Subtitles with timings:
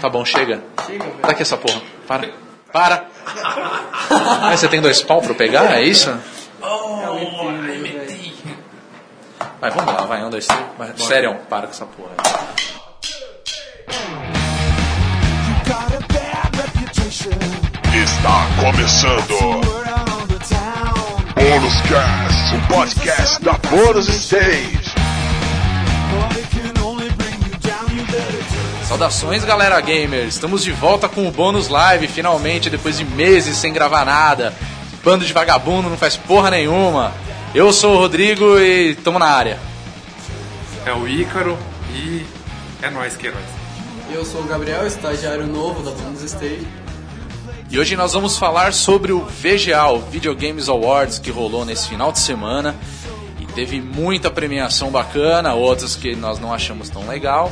[0.00, 0.62] Tá bom, chega.
[0.86, 1.18] Chega, velho.
[1.22, 1.80] Daqui essa porra.
[2.06, 2.30] Para.
[2.72, 3.06] Para.
[4.48, 6.10] Aí você tem dois pau pra eu pegar, é isso?
[9.60, 10.62] Vai, vamos lá, vai, um, dois, três.
[10.76, 10.92] Vai.
[10.98, 12.12] Sério, para com essa porra.
[17.94, 19.76] Está começando
[21.34, 24.85] Bônus Cast, o podcast da Bônus Stage.
[28.86, 30.28] Saudações, galera gamer!
[30.28, 34.54] Estamos de volta com o bônus live, finalmente, depois de meses sem gravar nada.
[35.02, 37.12] Bando de vagabundo não faz porra nenhuma.
[37.52, 39.58] Eu sou o Rodrigo e tamo na área.
[40.84, 41.58] É o Ícaro
[41.92, 42.24] e
[42.80, 43.44] é nóis que é nóis.
[44.08, 46.64] Eu sou o Gabriel, estagiário novo da Bonus Stage.
[47.68, 51.88] E hoje nós vamos falar sobre o VGA, o Video Games Awards, que rolou nesse
[51.88, 52.76] final de semana.
[53.40, 57.50] E teve muita premiação bacana, outras que nós não achamos tão legal.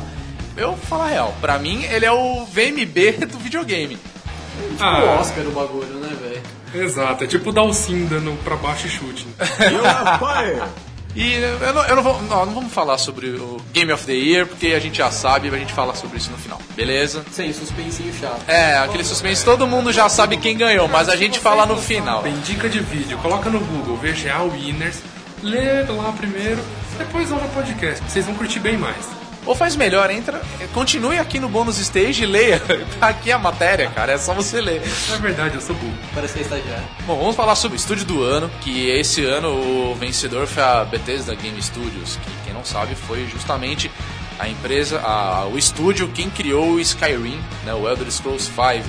[0.57, 3.95] Eu vou falar a real, pra mim ele é o VMB do videogame.
[3.95, 6.85] O Ah, Oscar o bagulho, né, velho?
[6.85, 7.23] exato.
[7.23, 9.25] É tipo dar o sim dando pra baixo e chute.
[11.17, 14.11] E eu não, eu não vou, não, não vamos falar sobre o Game of the
[14.11, 17.23] Year, porque a gente já sabe, a gente fala sobre isso no final, beleza?
[17.31, 18.41] Sem suspensinho chato.
[18.49, 22.21] É, aquele suspense, todo mundo já sabe quem ganhou, mas a gente fala no final.
[22.21, 24.97] Tem dica de vídeo, coloca no Google VGA Winners,
[25.41, 26.61] lê lá primeiro,
[26.97, 28.03] depois ouve o podcast.
[28.09, 29.05] Vocês vão curtir bem mais.
[29.45, 30.41] Ou faz melhor, entra,
[30.73, 32.61] continue aqui no bônus stage e leia.
[32.99, 34.81] Tá aqui a matéria, cara, é só você ler.
[35.09, 35.93] Na verdade, eu sou burro.
[36.13, 36.83] Parece que é estagiário.
[37.05, 40.83] Bom, vamos falar sobre o estúdio do ano, que esse ano o vencedor foi a
[40.85, 43.91] Bethesda Game Studios, que quem não sabe foi justamente
[44.39, 48.81] a empresa, a- o estúdio quem criou o Skyrim, né, o Elder Scrolls V.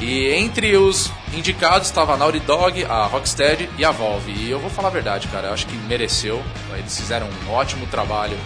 [0.00, 4.32] E entre os indicados estava a Naughty Dog, a Rocksteady e a Valve.
[4.32, 6.42] E eu vou falar a verdade, cara, eu acho que mereceu.
[6.76, 8.36] Eles fizeram um ótimo trabalho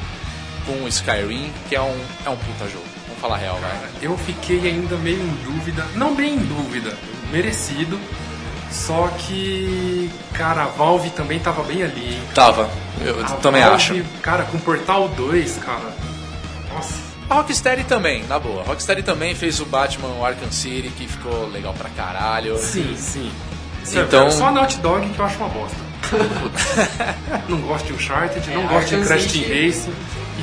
[0.69, 2.85] com o Skyrim, que é um, é um puta jogo.
[3.07, 3.89] Vamos falar real, cara.
[4.03, 6.95] Eu fiquei ainda meio em dúvida, não bem em dúvida,
[7.33, 7.99] merecido.
[8.71, 12.21] Só que, cara, a Valve também tava bem ali, hein?
[12.35, 12.69] Tava,
[13.01, 14.05] eu A também Valve, acho.
[14.21, 15.91] Cara, com Portal 2, cara.
[16.75, 16.95] Nossa.
[17.31, 18.61] A Rocksteady também, na boa.
[18.63, 22.59] A Rocksteady também fez o Batman Arkham City, que ficou legal pra caralho.
[22.59, 23.31] Sim, sim.
[23.83, 24.31] Isso é Então-.
[24.31, 25.77] Só a Naughty Dog que eu acho uma bosta.
[27.49, 29.93] não gosto de Uncharted, não É, gosto de Arkham Crash City- Team Racing.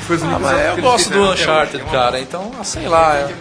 [0.06, 1.84] Foi os Ah, únicos mas eu gosto do até Uncharted, hoje.
[1.84, 3.14] É uma- cara, então, ah, sei lá.
[3.16, 3.34] É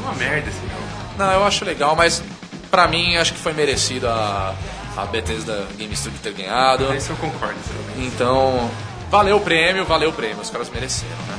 [0.00, 0.82] uma merda esse jogo.
[1.18, 2.22] Não, eu acho legal, mas
[2.70, 4.54] pra mim acho que foi merecido a,
[4.96, 6.92] a Bethesda Game Studio ter ganhado.
[6.94, 7.54] Esse eu concordo.
[7.66, 8.06] também.
[8.06, 8.70] Então,
[9.10, 10.40] valeu o prêmio, valeu o prêmio.
[10.40, 11.38] Os caras mereceram, né?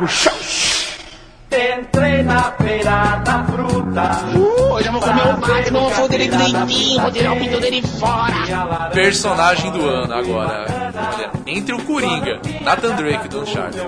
[0.00, 0.06] Na
[2.64, 4.38] feira da fruta.
[4.72, 7.82] Hoje eu vou comer um bate, não vou dele direitinho, vou tirar o pinto dele
[7.82, 8.90] fora.
[8.92, 10.66] Personagem do ano agora.
[10.94, 13.82] Olha, entre o Coringa, Nathan Drake do Uncharted,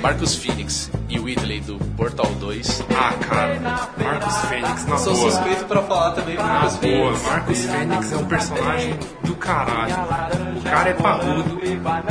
[0.00, 2.84] Marcus Phoenix e Whitley do Portal 2.
[2.96, 3.58] Ah, cara,
[3.98, 5.30] Marcus Fênix, na Sou boa.
[5.30, 7.26] suspeito pra falar também Na Marcos boa, Fênix.
[7.26, 9.94] Marcus Fênix é um personagem do caralho.
[10.56, 11.60] O cara é parrudo.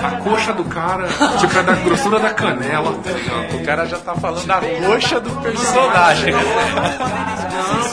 [0.03, 1.07] A coxa do cara,
[1.39, 3.55] tipo, é da grossura da canela, tá ligado?
[3.55, 6.33] O cara já tá falando da coxa do personagem.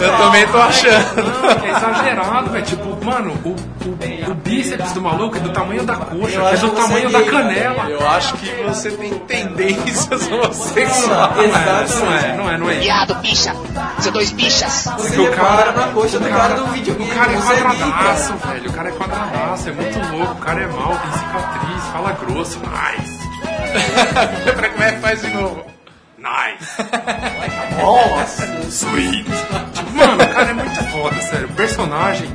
[0.01, 1.65] Eu também tô achando.
[1.65, 2.65] É exagerado, velho.
[2.65, 6.71] Tipo, mano, o, o, o bíceps do maluco é do tamanho da coxa, é do
[6.71, 7.89] tamanho da canela.
[7.91, 10.96] Eu acho que você tem tendências homossexuais.
[11.03, 12.75] Não é, não é, não é, não é.
[12.75, 13.53] Viado, bicha.
[13.99, 14.85] Você dois bichas.
[14.97, 17.11] Você o cara- na coxa do cara do videogame.
[17.11, 18.71] O cara é é quadradaço, velho.
[18.71, 20.33] O cara é quadradaço, é muito louco.
[20.33, 22.59] O cara é mau, tem cicatriz, fala grosso.
[22.61, 23.17] Nice.
[24.57, 25.65] Pra como é que faz de novo?
[26.19, 26.77] Nice.
[27.81, 28.47] Nossa.
[28.71, 29.25] Sweet.
[29.73, 31.47] Tipo, mano, o cara é muito foda, sério.
[31.49, 32.29] O personagem,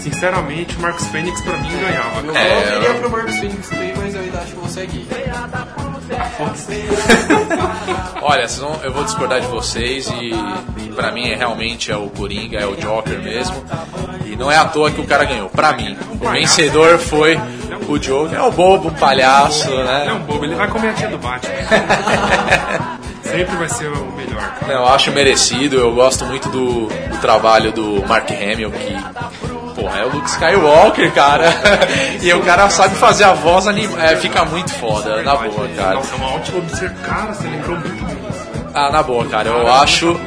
[0.00, 2.20] sinceramente, o Marcos Fênix pra mim ganhava.
[2.26, 2.36] Eu.
[2.36, 5.06] É, queria pro Marcos Fênix também, mas eu ainda acho que você é gay.
[8.22, 10.32] Olha, vão- eu vou discordar de vocês e
[10.94, 13.64] pra mim é, realmente é o Coringa, é o Joker mesmo.
[14.24, 15.48] E não é à toa que o cara ganhou.
[15.48, 17.38] Pra mim, o vencedor foi
[17.88, 18.36] o Joker.
[18.38, 20.12] É o bobo, o palhaço, Ele é né?
[20.12, 21.54] um bobo, ele vai comer a tia do Batman.
[23.22, 24.56] Sempre vai ser o melhor.
[24.66, 25.76] Não, eu acho merecido.
[25.76, 28.96] Eu gosto muito do, do trabalho do Mark Hamill, que
[29.76, 31.44] porra, é o Luke Skywalker, cara.
[32.20, 33.88] e o cara sabe fazer a voz anim...
[34.00, 35.94] é, fica muito foda, na boa, cara.
[35.94, 37.02] Nossa, é uma ótima observação.
[37.04, 38.16] Cara, você lembrou muito.
[38.74, 40.18] Ah, na boa, cara, eu acho.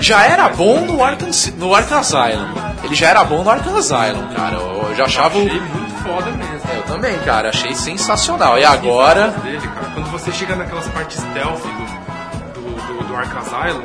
[0.00, 2.48] Já era bom no Arkham, no Arkham Asylum.
[2.82, 4.56] Ele já era bom no Arkham Asylum, cara.
[4.56, 5.38] Eu, eu já achava.
[5.38, 6.60] o- Achei muito foda mesmo.
[6.74, 8.58] Eu também, cara, achei sensacional.
[8.58, 9.28] E agora.
[9.42, 9.60] dele.
[9.94, 13.84] Quando você chega naquelas partes stealth do, do, do, do Arkham Asylum,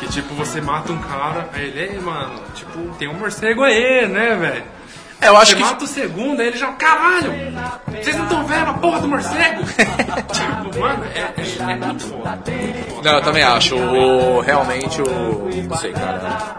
[0.00, 4.08] que tipo, você mata um cara, aí ele, ei, mano, tipo, tem um morcego aí,
[4.08, 4.64] né, velho?
[5.22, 6.68] É, eu acho Você que- mata o segundo, aí ele já.
[6.72, 7.30] Caralho!
[8.02, 9.62] Vocês não estão vendo a porra do morcego?
[10.32, 12.40] tipo, mano, é, é, é muito foda.
[12.48, 13.10] Muito foda.
[13.10, 13.76] Não, eu também acho.
[13.76, 15.50] O, realmente o.
[15.68, 16.56] Não sei, cara.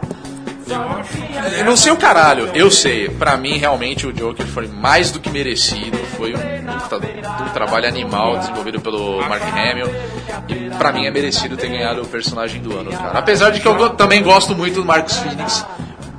[1.58, 3.10] Eu não sei o caralho, eu sei.
[3.10, 5.98] Pra mim, realmente, o Joker foi mais do que merecido.
[6.16, 6.98] Foi um, puta-
[7.44, 9.88] um trabalho animal desenvolvido pelo Mark Hamill.
[10.48, 13.18] E pra mim é merecido ter ganhado o personagem do ano, cara.
[13.20, 15.66] Apesar de que eu também gosto muito do Marcus Phoenix.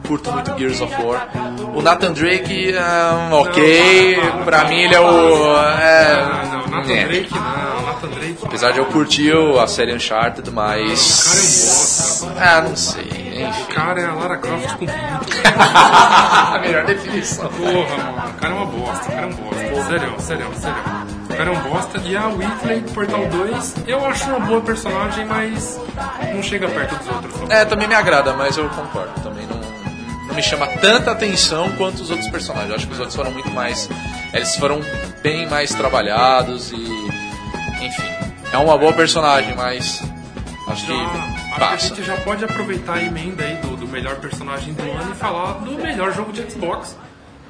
[0.07, 1.29] Curto muito Gears of War.
[1.75, 4.19] O Nathan Drake, ah, ok.
[4.45, 5.57] Pra mim, ele é o.
[5.79, 7.05] É, Ah, não, Nathan é.
[7.07, 8.39] Drake não, Nathan Drake.
[8.45, 10.91] Apesar de eu curtir o- a série Uncharted, mas.
[11.23, 12.33] O cara é um bosta.
[12.41, 13.05] Ah, não sei.
[13.05, 13.65] O Enfim.
[13.73, 17.49] cara é a Lara Croft com a melhor definição.
[17.49, 19.85] Porra, mano, o cara é uma bosta, o cara é um bosta.
[19.89, 20.77] Sério, sério, sério.
[21.43, 22.01] Cara é um bosta.
[22.05, 25.81] E a Whitley, Portal 2, eu acho uma boa personagem, mas
[26.33, 27.51] não chega perto dos outros.
[27.51, 29.21] É, também me agrada, mas eu concordo.
[29.23, 29.61] Também não,
[30.29, 32.71] não me chama tanta atenção quanto os outros personagens.
[32.71, 33.89] Eu acho que os outros foram muito mais.
[34.33, 34.81] Eles foram
[35.21, 36.77] bem mais trabalhados e.
[37.85, 38.09] Enfim.
[38.53, 40.01] É uma boa personagem, mas.
[40.69, 41.89] Acho que Já, acho que a passa.
[41.89, 45.55] gente já pode aproveitar a emenda aí do, do melhor personagem do ano e falar
[45.55, 46.97] do melhor jogo de Xbox,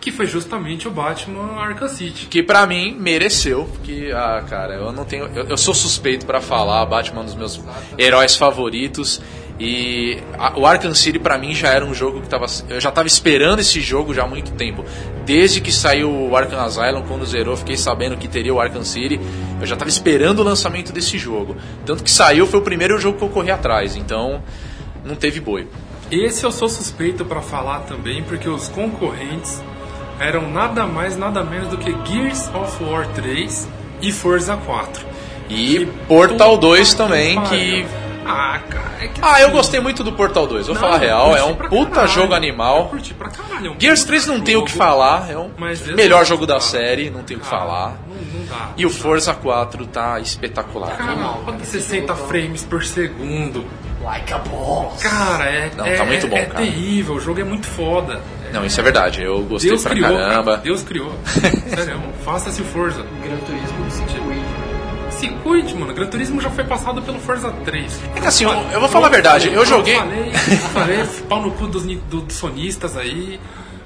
[0.02, 2.26] que foi justamente o Batman Arkham City.
[2.26, 5.26] Que pra mim mereceu, porque, ah, cara, eu não tenho.
[5.34, 7.60] Eu, eu sou suspeito pra falar, Batman é um dos meus
[7.96, 9.22] heróis favoritos.
[9.60, 12.46] E a- o Arkham City pra mim já era um jogo que tava.
[12.68, 14.84] Eu já tava esperando esse jogo já há muito tempo.
[15.24, 19.20] Desde que saiu o Arkham Asylum, quando zerou, fiquei sabendo que teria o Arkham City.
[19.60, 21.54] Eu já tava esperando o lançamento desse jogo.
[21.86, 23.94] Tanto que saiu, foi o primeiro jogo que eu corri atrás.
[23.94, 24.42] Então,
[25.04, 25.68] não teve boi.
[26.10, 29.62] Esse eu sou suspeito pra falar também, porque os concorrentes
[30.22, 33.68] eram nada mais, nada menos do que Gears of War 3
[34.00, 35.04] e Forza 4.
[35.48, 38.02] E Portal Puta 2 também, que pariu.
[38.24, 40.94] Ah, cara, é que Ah, eu assim, gostei muito do Portal 2, vou não, falar
[40.94, 42.08] a eu real, é um puta caralho.
[42.12, 42.86] jogo Eu animal.
[42.88, 43.66] curti pra caralho.
[43.66, 45.92] é um Gears puta 3 não tem o que jogo, falar, é um mas esse
[45.94, 47.96] melhor jogo da série, não tem o que falar.
[48.08, 48.68] Não, não dá.
[48.76, 50.96] E o Forza 4 tá espetacular.
[50.96, 51.14] Cara,
[51.44, 53.64] roda 60 frames por segundo.
[54.02, 55.02] Like a boss.
[55.02, 56.64] Cara, é, Não, é, tá muito bom, é cara.
[56.64, 58.20] terrível, o jogo é muito foda.
[58.52, 60.44] Não, isso é verdade, eu gostei Deus pra criou, caramba.
[60.44, 61.12] cara, Deus criou.
[61.74, 63.04] Sério, faça-se o Forza.
[63.22, 64.42] Gran Turismo Circuit.
[65.10, 65.94] Se cuide, mano.
[65.94, 68.00] Gran Turismo já foi passado pelo Forza 3.
[68.16, 69.94] É que assim, eu, eu vou falar a verdade, eu joguei.
[69.96, 70.32] Falei,
[70.72, 73.38] falei, pau no cu dos, dos sonistas aí.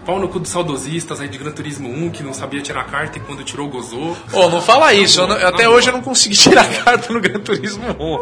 [0.06, 3.18] Pau no cu dos saudosistas aí de Gran Turismo 1 que não sabia tirar carta
[3.18, 4.16] e quando tirou gozou.
[4.32, 7.84] Ô, não fala isso, não- até hoje eu não consegui tirar carta no Gran Turismo
[7.98, 8.18] 1.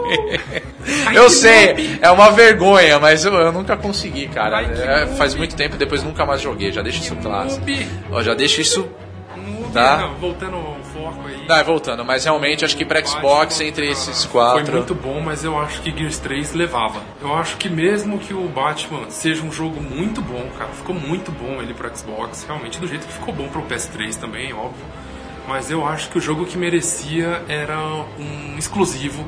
[1.07, 4.63] Ai, Eu sei, é uma vergonha, mas eu, eu nunca consegui, cara.
[4.63, 7.17] É, faz muito tempo, depois nunca mais joguei, já deixa isso.
[8.11, 8.89] Ó, já deixa isso
[9.73, 10.09] Tá.
[10.21, 10.57] voltando
[11.45, 11.59] aí.
[11.59, 14.65] Tá, voltando, mas realmente acho que pra Xbox, entre esses quatro.
[14.65, 17.01] Foi muito bom, mas eu acho que Gears 3 levava.
[17.21, 21.31] Eu acho que mesmo que o Batman seja um jogo muito bom, cara, ficou muito
[21.31, 24.85] bom ele pro Xbox, realmente, do jeito que ficou bom pro PS3 também, óbvio.
[25.47, 27.79] Mas eu acho que o jogo que merecia era
[28.19, 29.27] um exclusivo,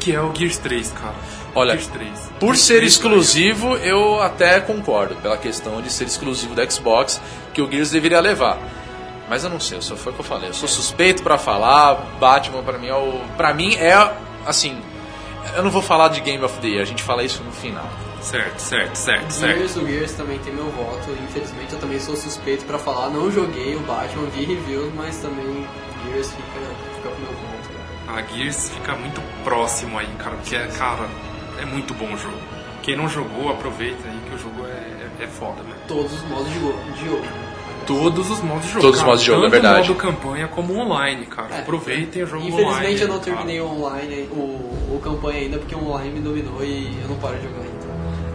[0.00, 1.14] que é o Gears 3, cara.
[1.54, 2.10] Olha, Gears 3.
[2.40, 7.20] Por Gears ser 3 exclusivo, eu até concordo, pela questão de ser exclusivo da Xbox,
[7.52, 8.58] que o Gears deveria levar.
[9.28, 10.48] Mas eu não sei, só foi o que eu falei.
[10.48, 13.20] Eu sou suspeito pra falar, Batman pra mim é o.
[13.36, 13.92] Pra mim é
[14.46, 14.80] assim.
[15.54, 17.88] Eu não vou falar de Game of the Year, a gente fala isso no final.
[18.20, 19.56] Certo, certo, certo, certo.
[19.56, 21.10] Gears, o Gears também tem meu voto.
[21.24, 23.10] Infelizmente eu também sou suspeito pra falar.
[23.10, 25.66] Não joguei o Batman, vi reviews, mas também
[26.04, 26.60] Gears fica,
[26.96, 27.68] fica pro meu voto.
[28.06, 28.18] cara.
[28.18, 31.08] A Gears fica muito próximo aí, cara, porque, é, cara,
[31.60, 32.38] é muito bom o jogo.
[32.82, 35.76] Quem não jogou, aproveita aí que o jogo é, é, é foda, né?
[35.86, 36.78] Todos os modos de jogo.
[36.92, 37.24] De jogo.
[37.88, 38.80] Todos os modos de jogo.
[38.80, 39.88] Todos os cara, modos de jogo, tanto é verdade.
[39.88, 41.54] modo campanha como online, cara.
[41.54, 41.58] É.
[41.60, 43.00] Aproveitem o jogo Infelizmente online.
[43.00, 43.24] eu não cara.
[43.24, 44.36] terminei o online, o,
[44.94, 47.78] o campanha ainda, porque o online me dominou e eu não paro de jogar ainda.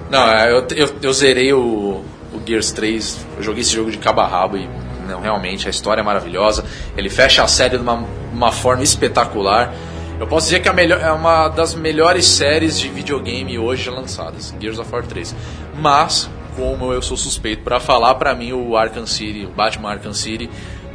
[0.10, 3.98] Não, é, eu, eu, eu zerei o, o Gears 3, eu joguei esse jogo de
[3.98, 4.67] cabo a rabo e
[5.07, 6.63] não, realmente a história é maravilhosa.
[6.98, 9.74] Ele fecha a série de uma, uma forma espetacular.
[10.19, 13.89] Eu posso dizer que é, a melhor, é uma das melhores séries de videogame hoje
[13.89, 15.36] lançadas, Gears of War 3.
[15.75, 20.13] Mas, como eu sou suspeito pra falar, pra mim o Arkham City, o Batman Arkham
[20.13, 20.50] City,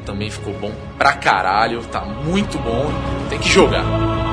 [0.05, 2.91] também ficou bom pra caralho, tá muito bom,
[3.29, 4.28] tem que jogar.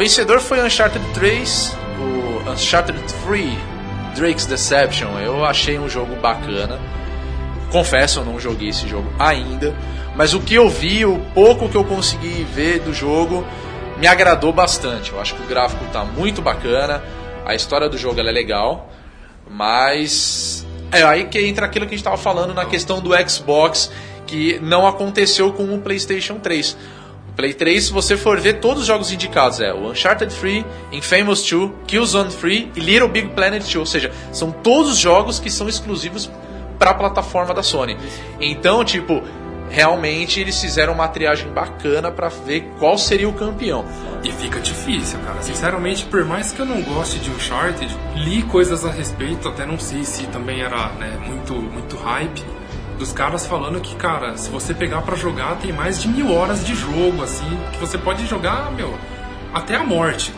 [0.00, 3.58] Vencedor foi Uncharted 3, o Uncharted 3
[4.16, 6.80] Drake's Deception, eu achei um jogo bacana.
[7.70, 9.76] Confesso, eu não joguei esse jogo ainda,
[10.16, 13.46] mas o que eu vi, o pouco que eu consegui ver do jogo,
[13.98, 15.12] me agradou bastante.
[15.12, 17.04] Eu acho que o gráfico tá muito bacana,
[17.44, 18.90] a história do jogo é legal,
[19.50, 23.92] mas é aí que entra aquilo que a gente estava falando na questão do Xbox,
[24.26, 26.74] que não aconteceu com o PlayStation 3.
[27.36, 31.48] Play 3, se você for ver todos os jogos indicados, é o Uncharted 3, Infamous
[31.48, 35.68] 2, Killzone 3 e Little Big Planet 2, ou seja, são todos jogos que são
[35.68, 36.30] exclusivos
[36.78, 37.96] para a plataforma da Sony.
[38.40, 39.22] Então, tipo,
[39.70, 43.84] realmente eles fizeram uma triagem bacana para ver qual seria o campeão.
[44.24, 45.40] E fica difícil, cara.
[45.40, 49.78] Sinceramente, por mais que eu não goste de Uncharted, li coisas a respeito, até não
[49.78, 52.42] sei se também era né, muito, muito hype,
[53.00, 56.64] dos caras falando que, cara, se você pegar pra jogar, tem mais de mil horas
[56.64, 58.94] de jogo, assim, que você pode jogar, meu,
[59.54, 60.32] até a morte.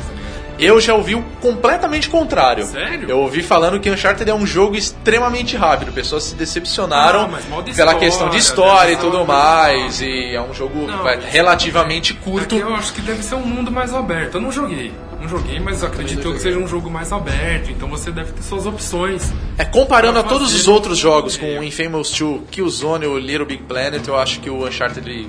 [0.59, 2.64] Eu já ouvi o completamente contrário.
[2.66, 3.11] Sério?
[3.11, 5.90] Eu ouvi falando que Uncharted é um jogo extremamente rápido.
[5.92, 10.00] Pessoas se decepcionaram Ah, pela questão de história e tudo mais.
[10.00, 12.54] E é um jogo Não, relativamente curto.
[12.54, 14.37] Eu acho que deve ser um mundo mais aberto.
[14.37, 14.92] Eu não joguei.
[15.22, 17.70] Não joguei, mas acredito que seja um jogo mais aberto.
[17.70, 19.32] Então você deve ter suas opções.
[19.56, 21.60] É, comparando a todos os outros jogos, com meio.
[21.60, 25.28] o Infamous 2, Killzone ou Little Big Planet, eu acho que o Uncharted ele-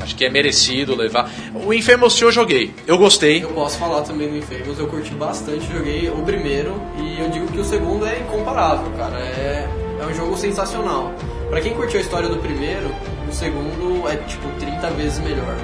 [0.00, 1.30] acho que é merecido levar.
[1.54, 3.42] O Infamous 2 eu joguei, eu gostei.
[3.44, 7.46] Eu posso falar também do Infamous, eu curti bastante, joguei o primeiro e eu digo
[7.46, 9.18] que o segundo é incomparável, cara.
[9.20, 9.68] É,
[10.00, 11.12] é um jogo sensacional.
[11.48, 12.90] Pra quem curtiu a história do primeiro,
[13.28, 15.56] o segundo é tipo 30 vezes melhor.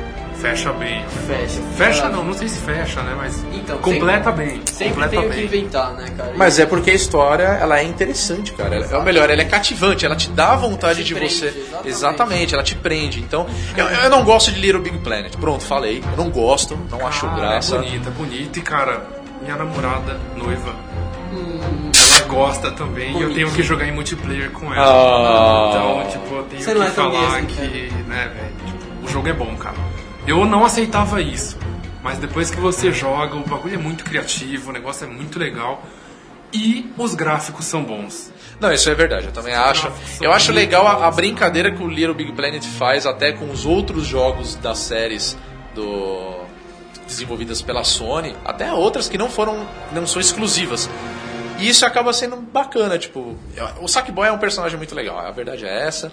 [0.44, 1.02] Fecha bem.
[1.26, 1.60] Fecha.
[1.74, 3.14] Fecha não, não sei se fecha, né?
[3.16, 4.60] Mas Então, completa bem.
[4.66, 5.44] Sempre completa tem o que bem.
[5.46, 6.32] inventar, né, cara?
[6.36, 8.76] Mas é porque a história ela é interessante, cara.
[8.76, 11.64] Ela- É o melhor, ela é cativante, ela te dá vontade Te de prende, você.
[11.86, 12.52] exatamente.
[12.54, 13.20] ela te prende.
[13.20, 15.34] Então, eu, eu não gosto de Little Big Planet.
[15.36, 16.04] Pronto, falei.
[16.10, 17.76] Eu não gosto, não acho Cara, graça.
[17.76, 18.58] É bonita, é bonita.
[18.58, 19.06] E cara,
[19.40, 20.74] minha namorada, noiva,
[21.32, 21.90] Hum.
[22.18, 23.08] ela gosta também.
[23.10, 23.34] E eu Bonito.
[23.34, 24.84] tenho que jogar em multiplayer com ela.
[24.86, 25.68] Ah.
[25.70, 29.32] Então, tipo, eu tenho que é falar assim, que, né, velho, tipo, o jogo é
[29.32, 29.76] bom, cara.
[30.26, 31.58] Eu não aceitava isso.
[32.02, 35.82] Mas depois que você joga, o bagulho é muito criativo, o negócio é muito legal.
[36.52, 38.32] E os gráficos são bons.
[38.60, 39.90] Não, isso é verdade, eu também acho.
[40.20, 43.66] Eu acho legal a, a brincadeira que o Little Big Planet faz até com os
[43.66, 45.36] outros jogos das séries
[45.74, 46.44] do
[47.06, 50.88] desenvolvidas pela Sony, até outras que não foram não são exclusivas.
[51.58, 53.36] E isso acaba sendo bacana, tipo,
[53.80, 56.12] o Sackboy é um personagem muito legal, a verdade é essa.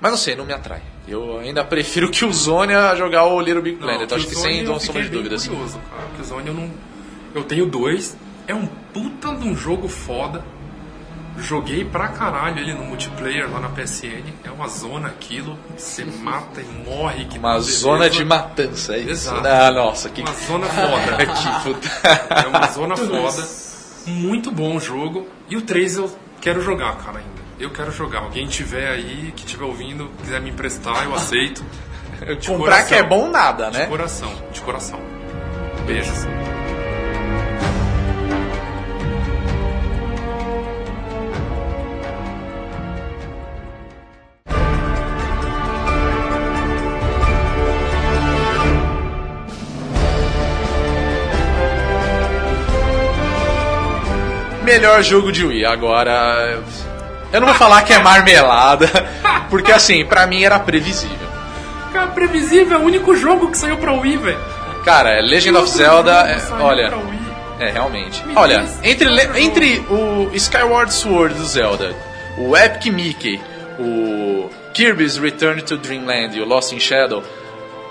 [0.00, 0.82] Mas não sei, não me atrai.
[1.06, 4.60] Eu ainda prefiro que o Zone a jogar o Little Big Planet, acho que sem
[4.60, 5.46] eu sombra de dúvidas.
[5.46, 6.08] curioso, cara.
[6.16, 6.70] Killzone eu não.
[7.34, 8.16] Eu tenho dois.
[8.46, 10.44] É um puta de um jogo foda.
[11.38, 14.22] Joguei pra caralho ele no multiplayer lá na PSN.
[14.44, 15.58] É uma zona aquilo.
[15.76, 17.24] Você mata e morre.
[17.24, 19.10] Que Uma zona de matança, é isso?
[19.10, 19.46] Exato.
[19.46, 21.16] Ah, nossa, que, Uma zona foda.
[21.26, 21.88] que puta.
[22.30, 23.48] É uma zona foda.
[24.06, 25.26] Muito bom o jogo.
[25.48, 27.41] E o 3 eu quero jogar, cara, ainda.
[27.62, 28.18] Eu quero jogar.
[28.22, 31.64] Alguém tiver aí, que tiver ouvindo, quiser me emprestar, eu aceito.
[32.40, 32.88] De Comprar coração.
[32.88, 33.86] que é bom nada, De né?
[33.86, 35.00] coração, de coração.
[35.86, 36.26] Beijos.
[54.64, 55.64] Melhor jogo de Wii.
[55.64, 56.62] Agora.
[57.32, 58.86] Eu não vou falar que é marmelada,
[59.48, 61.28] porque assim, pra mim era previsível.
[61.92, 64.38] Cara, previsível, é o único jogo que saiu pra Wii, velho.
[64.84, 66.92] Cara, Legend of Zelda, é- olha,
[67.60, 68.26] é realmente.
[68.26, 69.08] Me Olha, entre,
[69.40, 71.94] entre o Skyward Sword do Zelda,
[72.36, 73.40] o Epic Mickey,
[73.78, 77.22] o Kirby's Return to Dreamland e o Lost in Shadow.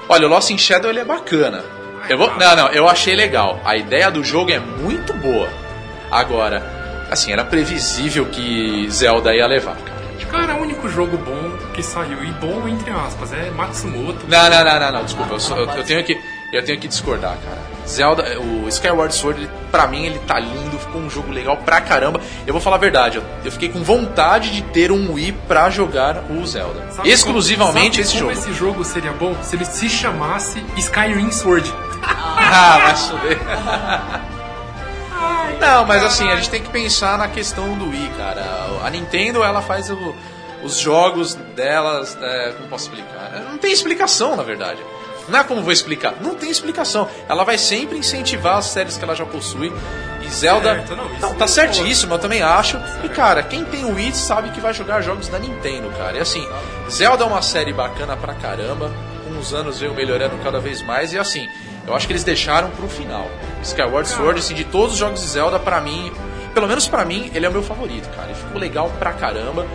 [0.09, 1.63] Olha, o Lost in Shadow ele é bacana.
[2.09, 3.59] Eu vou, não, não, eu achei legal.
[3.63, 5.47] A ideia do jogo é muito boa.
[6.09, 6.80] Agora,
[7.11, 10.01] assim, era previsível que Zelda ia levar, cara.
[10.31, 12.23] Cara, é o único jogo bom que saiu.
[12.23, 14.19] E bom, entre aspas, é Matsumoto.
[14.29, 16.17] Não, não, não, não, não, desculpa, eu, eu- eu tenho que
[16.53, 17.57] eu tenho que discordar, cara.
[17.87, 21.81] Zelda, o Skyward Sword, ele, pra mim ele tá lindo, ficou um jogo legal pra
[21.81, 22.21] caramba.
[22.47, 25.69] Eu vou falar a verdade, eu, eu fiquei com vontade de ter um Wii pra
[25.69, 26.91] jogar o Zelda.
[26.91, 28.31] Sabe Exclusivamente como, esse sabe jogo.
[28.33, 31.69] como esse jogo seria bom se ele se chamasse Skyrim Sword.
[32.03, 33.37] Ah, vai fuder.
[35.59, 38.43] Não, mas assim, a gente tem que pensar na questão do Wii, cara.
[38.83, 40.15] A Nintendo, ela faz o-
[40.63, 43.31] os jogos delas, é, como posso explicar?
[43.49, 44.79] Não tem explicação, na verdade.
[45.27, 46.15] Não é como vou explicar.
[46.19, 47.07] Não tem explicação.
[47.29, 49.71] Ela vai sempre incentivar as séries que ela já possui.
[50.23, 50.73] E Zelda.
[50.75, 52.79] Certo, não, isso não, tá eu certíssimo, eu também acho.
[53.03, 56.17] E cara, quem tem o Wii sabe que vai jogar jogos da Nintendo, cara.
[56.17, 56.47] E assim,
[56.89, 58.91] Zelda é uma série bacana pra caramba.
[59.23, 61.13] Com os anos veio melhorando cada vez mais.
[61.13, 61.47] E assim,
[61.87, 63.27] eu acho que eles deixaram pro final.
[63.63, 66.11] Skyward Sword, assim, de todos os jogos de Zelda, pra mim.
[66.53, 68.27] pelo menos pra mim, ele é o meu favorito, cara.
[68.29, 69.65] Ele ficou legal pra caramba.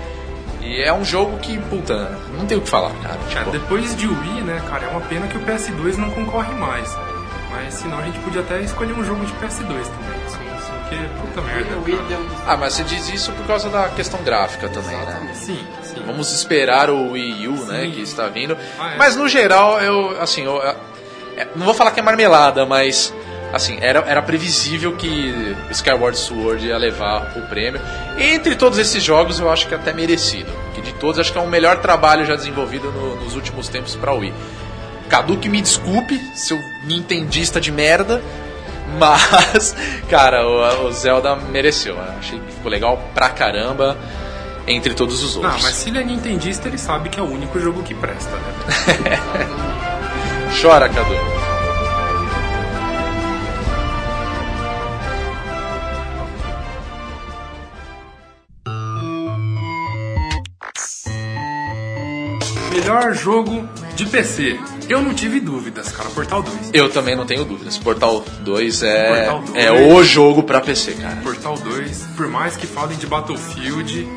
[0.60, 3.14] E é um jogo que, puta, não tem o que falar, cara.
[3.30, 6.52] É, Tipo, depois de Wii, né, cara, é uma pena que o PS2 não concorre
[6.54, 6.92] mais.
[7.50, 10.16] Mas senão a gente podia até escolher um jogo de PS2 também.
[10.88, 11.76] Porque, puta merda.
[11.76, 12.08] O Wii cara.
[12.08, 15.30] deu um- Ah, mas você diz isso por causa da questão gráfica também, né?
[15.34, 16.02] Sim, sim.
[16.06, 17.90] Vamos esperar o Wii U, né, Sim.
[17.92, 18.56] que está vindo.
[18.78, 18.96] Ah, é.
[18.96, 20.76] Mas no geral, eu, assim, eu, é,
[21.54, 23.12] não vou falar que é marmelada, mas,
[23.52, 27.80] assim, era, era previsível que Skyward Sword ia levar o prêmio.
[28.18, 30.50] Entre todos esses jogos, eu acho que é até merecido.
[30.74, 33.94] Que de todos, acho que é o melhor trabalho já desenvolvido no- nos últimos tempos
[33.96, 34.32] para o Wii.
[35.08, 38.20] Cadu que me desculpe, seu nintendista de merda,
[38.98, 39.76] mas,
[40.08, 41.94] cara, o, o Zelda mereceu.
[41.96, 43.96] Eu achei que ficou legal pra caramba
[44.66, 45.54] entre todos os outros.
[45.54, 48.30] Não, mas se ele é nintendista, ele sabe que é o único jogo que presta,
[48.30, 49.20] né?
[50.60, 51.14] Chora, Cadu.
[62.72, 64.58] Melhor jogo de PC.
[64.88, 66.08] Eu não tive dúvidas, cara.
[66.10, 66.70] Portal 2.
[66.72, 67.76] Eu também não tenho dúvidas.
[67.76, 69.64] Portal 2 é, Portal 2.
[69.64, 71.16] é o jogo pra PC, cara.
[71.16, 74.08] Portal 2, por mais que falem de Battlefield,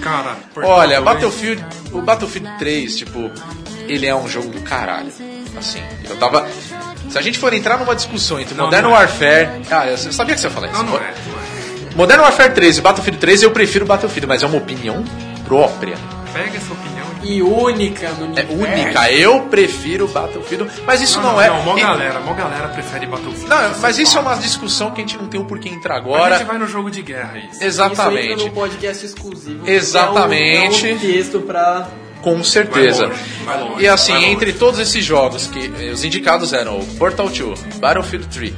[0.00, 0.36] cara.
[0.54, 3.30] Portal Olha, 2, Battlefield, o Battlefield 3, tipo,
[3.86, 5.12] ele é um jogo do caralho.
[5.56, 6.46] Assim, eu tava.
[7.08, 8.98] Se a gente for entrar numa discussão entre Não, Modern não é.
[8.98, 9.48] Warfare.
[9.70, 10.76] Ah, eu sabia que você ia falar isso.
[10.76, 11.00] Não, não é.
[11.00, 11.94] não é.
[11.94, 15.02] Modern Warfare 3 e Battlefield 3 eu prefiro Battlefield, mas é uma opinião
[15.46, 15.96] própria.
[16.34, 18.52] Pega essa opinião E única no É universo.
[18.52, 19.10] única.
[19.12, 21.48] Eu prefiro Battlefield, mas isso não, não, é.
[21.48, 23.48] Não, mó galera, mó galera prefere Battlefield.
[23.48, 25.94] Não, Você mas isso é uma discussão que a gente não tem o porquê entrar
[25.94, 26.36] A agora.
[26.36, 27.52] gente vai no jogo de guerra, isso.
[27.52, 28.32] Isso Exatamente.
[28.32, 29.70] entra no podcast exclusivo.
[29.70, 30.80] Exatamente.
[30.82, 31.88] Que é um, é um texto pra...
[32.26, 33.06] Com certeza.
[33.06, 36.80] Vai longe, vai longe, e assim, entre todos esses jogos, que eh, os indicados eram
[36.80, 38.52] o Portal 2, Battlefield 3,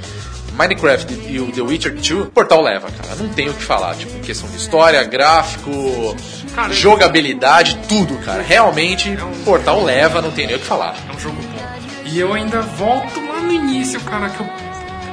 [0.54, 3.14] Minecraft e o The Witcher 2, Portal leva, cara.
[3.16, 3.94] Não tem o que falar.
[3.94, 6.16] Tipo, questão de história, gráfico,
[6.54, 8.42] Cara, jogabilidade, tudo, cara.
[8.42, 10.96] Realmente, É um- Portal leva, não tem nem o que falar.
[11.06, 11.68] É um jogo bom.
[12.06, 14.46] E eu ainda volto lá no início, cara, que eu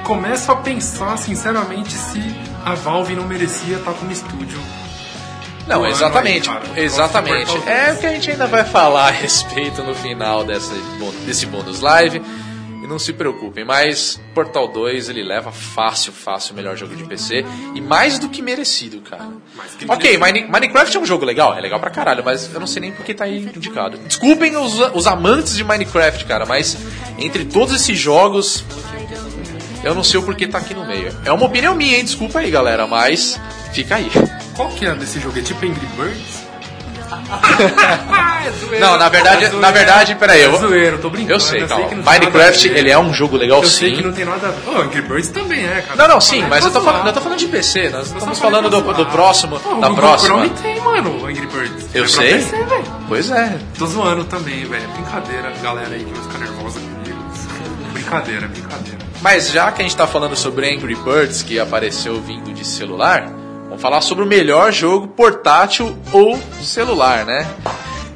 [0.05, 2.21] começo a pensar, sinceramente, se
[2.63, 4.58] a Valve não merecia estar como estúdio.
[5.67, 6.49] Não, exatamente.
[6.49, 7.51] aí, exatamente.
[7.67, 7.97] É 2.
[7.97, 10.73] o que a gente ainda vai falar a respeito no final dessa,
[11.25, 12.21] desse bônus live.
[12.84, 17.04] E não se preocupem, mas Portal 2 ele leva fácil, fácil o melhor jogo de
[17.04, 17.43] PC.
[17.73, 19.28] E mais do que merecido, cara.
[19.80, 22.67] Que Ok, Mine- Minecraft é um jogo legal, é legal pra caralho, mas eu não
[22.67, 23.97] sei nem porque tá aí indicado.
[23.97, 26.78] Desculpem os, os amantes de Minecraft, cara, mas
[27.17, 28.63] entre todos esses jogos,
[29.84, 31.12] eu não sei o porquê tá aqui no meio.
[31.25, 32.06] É uma opinião minha, hein?
[32.06, 33.39] Desculpa aí, galera, mas
[33.73, 34.12] fica aí.
[34.56, 35.38] Qual que é desse jogo?
[35.38, 36.46] É tipo Angry Birds?
[38.46, 38.80] é zoeira.
[38.86, 39.60] Não, na verdade, É zoeira.
[39.68, 41.34] na verdade, peraí, eu É eu tô brincando.
[41.34, 41.88] Eu sei, que calma.
[41.91, 43.96] a Minecraft, ele é um jogo legal Eu sei sim.
[43.98, 44.62] que não tem nada a ver.
[44.68, 45.96] Oh, Angry Birds também é, cara.
[45.96, 48.39] Não, não, sim, mas eu tô, falando, eu tô falando de PC, nós estamos Nós
[48.39, 50.30] falando do, do próximo, Pô, da próxima.
[50.46, 51.86] Chrome tem, mano, o Angry Birds.
[51.94, 52.34] Eu É sei.
[52.34, 52.84] PC, velho.
[53.08, 53.58] Pois é.
[53.78, 54.84] Tô zoando também, velho.
[54.84, 57.26] É Brincadeira, galera aí que vai ficar nervosa comigo.
[57.94, 58.98] Brincadeira, brincadeira.
[59.22, 63.32] Mas já que a gente tá falando sobre Angry Birds, que apareceu vindo de celular,
[63.75, 67.45] vamos falar sobre o melhor jogo portátil ou celular, né?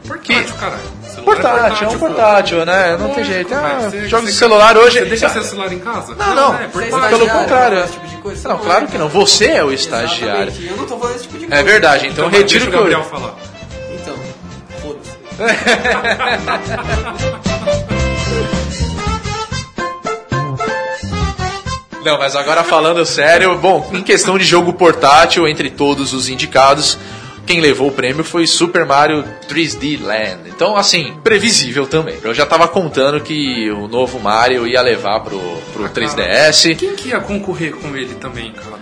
[0.08, 0.34] Porque.
[0.34, 0.82] Portátil, caralho.
[1.04, 2.06] Celular Portátil, é um pô.
[2.08, 2.98] portátil, né?
[2.98, 3.54] Não tem jeito.
[3.54, 5.00] Ah, jogos de celular hoje.
[5.00, 6.16] Você deixa seu celular em casa?
[6.16, 6.56] Não, não.
[6.56, 7.18] É, Você é portátil.
[7.20, 7.80] Pelo contrário.
[7.80, 8.50] esse tipo de coisa.
[8.50, 9.10] Não, claro que não.
[9.10, 10.44] Você é o estagiário.
[10.52, 10.68] Exatamente.
[10.72, 11.62] Eu não tô falando esse tipo de coisa.
[11.62, 13.06] É verdade, então, Então, retiro que o Gabriel eu.
[13.06, 13.36] falar.
[13.92, 14.16] Então,
[14.82, 15.18] foda-se.
[22.04, 26.98] Não, mas agora falando sério, bom, em questão de jogo portátil, entre todos os indicados,
[27.46, 30.42] quem levou o prêmio foi Super Mario 3D Land.
[30.48, 32.18] Então, assim, previsível também.
[32.24, 35.40] Eu já tava contando que o novo Mario ia levar pro,
[35.74, 36.78] pro 3DS.
[36.78, 38.80] Quem que ia concorrer com ele também, cara?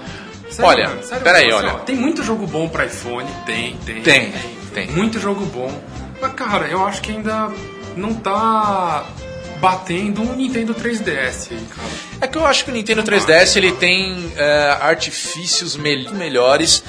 [0.59, 1.73] Olha, mano, peraí, assim, olha.
[1.75, 3.29] ó, tem muito jogo bom pra iPhone?
[3.45, 4.01] Tem, tem.
[4.01, 4.33] Tem,
[4.73, 4.87] tem.
[4.87, 5.71] Muito jogo bom.
[6.19, 7.49] Mas, cara, eu acho que ainda
[7.95, 9.05] não tá
[9.59, 11.89] batendo um Nintendo 3DS aí, cara.
[12.21, 16.83] É que eu acho que o Nintendo 3DS ele tem é, artifícios mel- melhores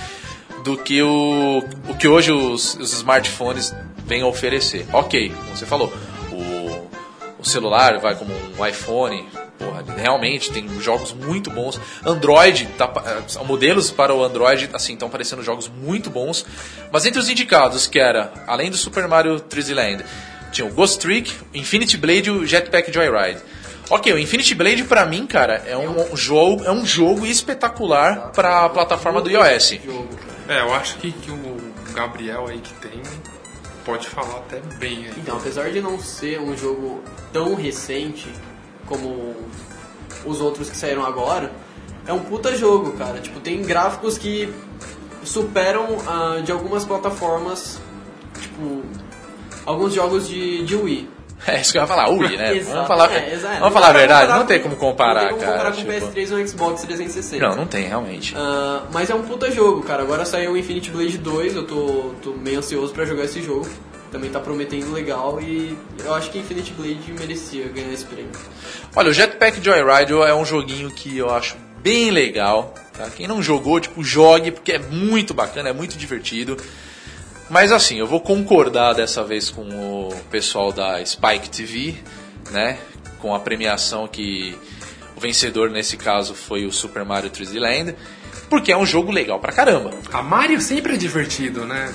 [0.64, 3.74] do que o, o que hoje os, os smartphones
[4.06, 4.86] vêm a oferecer.
[4.92, 5.92] Ok, como você falou,
[6.32, 6.88] o,
[7.40, 9.26] o celular vai como um iPhone,
[9.58, 11.80] porra, realmente tem jogos muito bons.
[12.04, 16.44] Android, tá, eh, modelos para o Android, assim, estão aparecendo jogos muito bons.
[16.92, 20.04] Mas entre os indicados, que era, além do Super Mario 3D Land,
[20.50, 23.40] tinha o Ghost Trick, Infinity Blade e o Jetpack Joyride.
[23.90, 28.68] Ok, o Infinity Blade pra mim, cara, é um jogo, é um jogo espetacular pra
[28.68, 29.78] plataforma do iOS.
[30.46, 31.56] É, eu acho que, que o
[31.94, 33.02] Gabriel aí que tem
[33.84, 35.14] pode falar até bem aí.
[35.16, 38.30] Então, apesar de não ser um jogo tão recente
[38.84, 39.34] como
[40.26, 41.50] os outros que saíram agora,
[42.06, 43.20] é um puta jogo, cara.
[43.20, 44.52] Tipo, tem gráficos que
[45.24, 47.80] superam ah, de algumas plataformas,
[48.38, 48.82] tipo,
[49.68, 51.08] alguns jogos de, de Wii.
[51.46, 52.56] É isso que eu ia falar, Wii, né?
[52.58, 53.58] Exato, Vamos falar, é, exato.
[53.60, 55.52] vamos falar a verdade, comparar não tem com- como comparar, Não tem como cara.
[55.52, 57.48] comparar com tipo- o PS3 ou Xbox 360.
[57.48, 58.34] Não, não tem, realmente.
[58.36, 60.02] Ah, mas é um puta jogo, cara.
[60.02, 63.68] Agora saiu o Infinity Blade 2, eu tô, tô meio ansioso pra jogar esse jogo.
[64.10, 68.32] Também tá prometendo legal e eu acho que Infinity Blade merecia ganhar esse prêmio.
[68.96, 72.74] Olha, o Jetpack Joyride é um joguinho que eu acho bem legal.
[72.96, 73.06] Tá?
[73.14, 76.56] Quem não jogou, tipo, jogue, porque é muito bacana, é muito divertido.
[77.50, 81.94] Mas assim, eu vou concordar dessa vez com o pessoal da Spike TV,
[82.50, 82.78] né?
[83.20, 84.56] Com a premiação que
[85.16, 87.96] o vencedor nesse caso foi o Super Mario 3D Land,
[88.50, 89.90] porque é um jogo legal pra caramba.
[90.12, 91.92] A Mario sempre é divertido, né?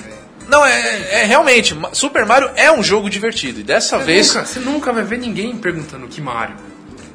[0.49, 3.61] Não, é, é realmente, Super Mario é um jogo divertido.
[3.61, 6.57] E dessa Você vez, nunca- Você nunca vai ver ninguém perguntando que Mario.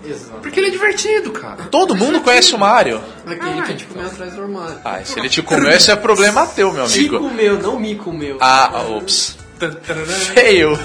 [0.04, 0.40] Exato.
[0.40, 1.64] Porque ele é divertido, cara.
[1.70, 3.00] todo mundo conhece o Mario.
[3.26, 4.78] Aquele Ah, que te comeu atrás do armário.
[4.84, 7.18] Ah, se ele te comeu, esse é problema teu, meu Te amigo.
[7.18, 8.38] comeu, não me comeu.
[8.40, 9.36] Ah, ops.
[10.34, 10.78] Fail.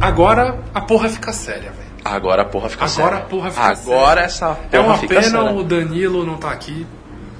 [0.00, 1.83] Agora a porra fica séria, velho.
[2.04, 3.18] Agora a porra fica Agora séria.
[3.18, 4.24] a porra fica Agora séria.
[4.26, 5.52] essa porra É uma fica pena séria.
[5.52, 6.86] o Danilo não tá aqui,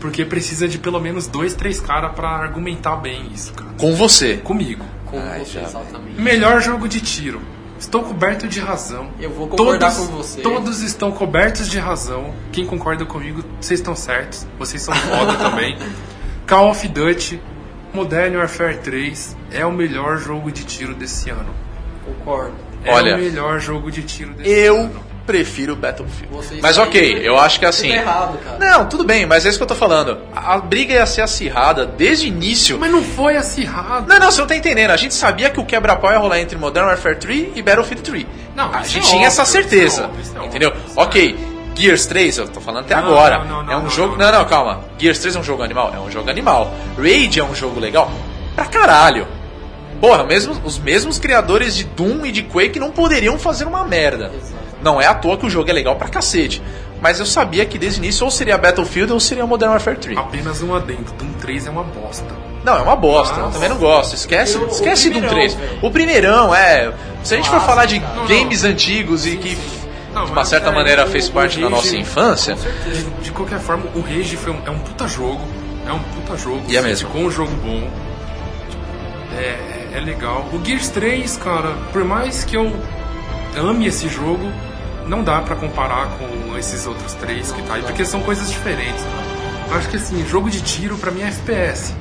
[0.00, 3.70] porque precisa de pelo menos dois, três caras pra argumentar bem isso, cara.
[3.78, 4.38] Com você.
[4.38, 4.84] Comigo.
[5.06, 6.20] Com Ai, você, exatamente.
[6.20, 7.40] Melhor jogo de tiro.
[7.78, 9.08] Estou coberto de razão.
[9.20, 10.40] Eu vou concordar todos, com você.
[10.40, 12.32] Todos estão cobertos de razão.
[12.52, 14.46] Quem concorda comigo, vocês estão certos.
[14.58, 15.76] Vocês são foda também.
[16.48, 17.40] Call of Duty
[17.92, 21.52] Modern Warfare 3 é o melhor jogo de tiro desse ano.
[22.06, 22.54] Concordo.
[22.84, 25.04] É Olha, o melhor jogo de tiro desse Eu ano.
[25.26, 26.28] prefiro Battlefield.
[26.34, 27.88] Você Mas ok, eu acho que assim.
[27.88, 28.58] Tá errado, cara.
[28.58, 30.18] Não, tudo bem, mas é isso que eu tô falando.
[30.34, 32.78] A a briga ia ser acirrada desde o início.
[32.78, 34.06] Mas não foi acirrado.
[34.06, 34.90] Não, não, você não tá entendendo.
[34.90, 38.26] A gente sabia que o quebra-pau ia rolar entre Modern Warfare 3 e Battlefield 3.
[38.54, 40.04] Não, a gente é tinha óbvio, essa isso é certeza.
[40.04, 40.68] óbvio, isso é entendeu?
[40.70, 41.38] óbvio, isso é ok,
[41.76, 43.38] Gears 3, eu tô falando até Não, agora.
[43.44, 44.10] não, não, é um não, jogo.
[44.16, 44.38] não, Não, não.
[44.40, 44.80] não, calma.
[44.98, 45.92] Gears 3 é um jogo animal?
[45.92, 46.72] É um jogo animal.
[46.96, 48.12] Raid é um jogo legal?
[48.54, 49.26] Pra caralho.
[50.00, 54.30] Porra, mesmo, os mesmos criadores de Doom e de Quake não poderiam fazer uma merda.
[54.82, 56.62] Não é à toa que o jogo é legal pra cacete.
[57.00, 60.18] Mas eu sabia que desde o início ou seria Battlefield ou seria Modern Warfare 3.
[60.18, 61.12] Apenas um adendo.
[61.18, 62.26] Doom 3 é uma bosta.
[62.64, 63.52] Não, é uma bosta, eu Nossa.
[63.54, 64.14] também não gosto.
[64.14, 65.54] Esquece, o esquece do primeirão, 3.
[65.54, 65.78] velho.
[65.82, 66.92] O primeirão, é.
[67.22, 68.14] Se a gente for falar de cara.
[68.16, 69.56] Não, games antigos e que
[70.14, 72.54] Não, de uma certa é, maneira o- fez parte da Rage- nossa infância.
[72.86, 75.40] De, de qualquer forma, o Rage foi um, é um puta jogo.
[75.86, 76.62] É um puta jogo.
[76.68, 77.06] E é mesmo.
[77.08, 77.86] Ficou um jogo bom.
[79.36, 80.48] É, é legal.
[80.52, 82.74] O Gears 3, cara, por mais que eu
[83.56, 84.50] ame esse jogo,
[85.06, 89.02] não dá pra comparar com esses outros três que tá aí, porque são coisas diferentes.
[89.02, 89.34] Cara.
[89.70, 91.94] Eu acho que assim, jogo de tiro pra mim é FPS.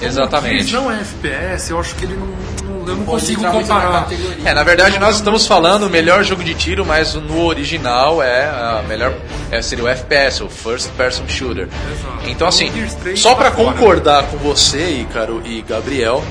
[0.00, 0.64] Exatamente.
[0.66, 2.26] Gears não é FPS, eu acho que ele não.
[2.26, 3.92] não- eu não Pode consigo na comparar.
[4.04, 4.36] categoria.
[4.50, 8.44] É, na verdade nós estamos falando o melhor jogo de tiro, mas no original é
[8.46, 9.12] a melhor
[9.52, 11.68] é, seria o FPS, o First Person Shooter.
[11.92, 12.30] Exato.
[12.30, 13.72] Então assim, O Gears 3 só tá pra fora.
[13.74, 16.24] concordar com você, Ícaro e Gabriel,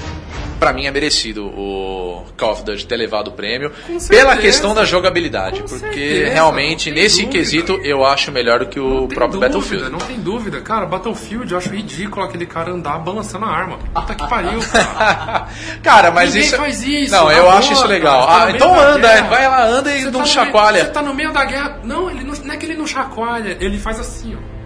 [0.60, 3.72] pra mim é merecido o Call of Duty ter levado o prêmio
[4.10, 7.32] pela questão da jogabilidade, Com porque certeza, realmente nesse dúvida.
[7.40, 9.90] quesito eu acho melhor do que o próprio dúvida, Battlefield.
[9.92, 10.62] Não tem dúvida.
[10.62, 13.78] Cara, Battlefield eu acho ridículo aquele cara andar balançando a arma.
[13.94, 15.48] Puta que pariu, cara.
[15.82, 18.22] Cara, mas Ninguém isso faz isso, Não, eu boa, acho isso cara, legal.
[18.22, 19.28] você tá Ah, então da anda, guerra.
[19.30, 20.74] vai lá, anda e Você não tá chacoalha.
[20.74, 21.80] meio- Você tá no meio da guerra.
[21.84, 24.59] Não, ele não, não é que ele não chacoalha, ele faz assim, ó.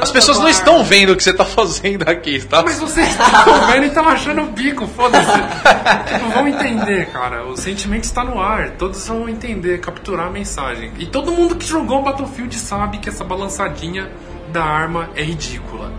[0.00, 2.62] As pessoas não estão vendo o que você tá fazendo aqui, tá?
[2.62, 5.30] Mas vocês estão vendo e estão achando o bico, foda-se.
[6.12, 7.44] tipo, vão entender, cara.
[7.44, 8.70] O sentimento está no ar.
[8.72, 10.92] Todos vão entender, capturar a mensagem.
[10.98, 14.10] E todo mundo que jogou Battlefield sabe que essa balançadinha
[14.52, 15.92] da arma é ridícula.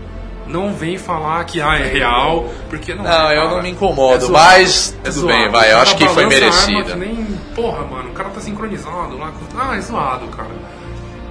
[0.46, 4.26] Não vem falar que ah, é real, porque não Não, é, eu não me incomodo,
[4.26, 5.36] zoado, mas tudo zoado.
[5.42, 6.92] bem, vai, eu acho que foi balança a arma merecida.
[6.92, 9.30] que nem, porra, mano, o cara tá sincronizado lá.
[9.30, 10.48] com- Ah, é zoado, cara.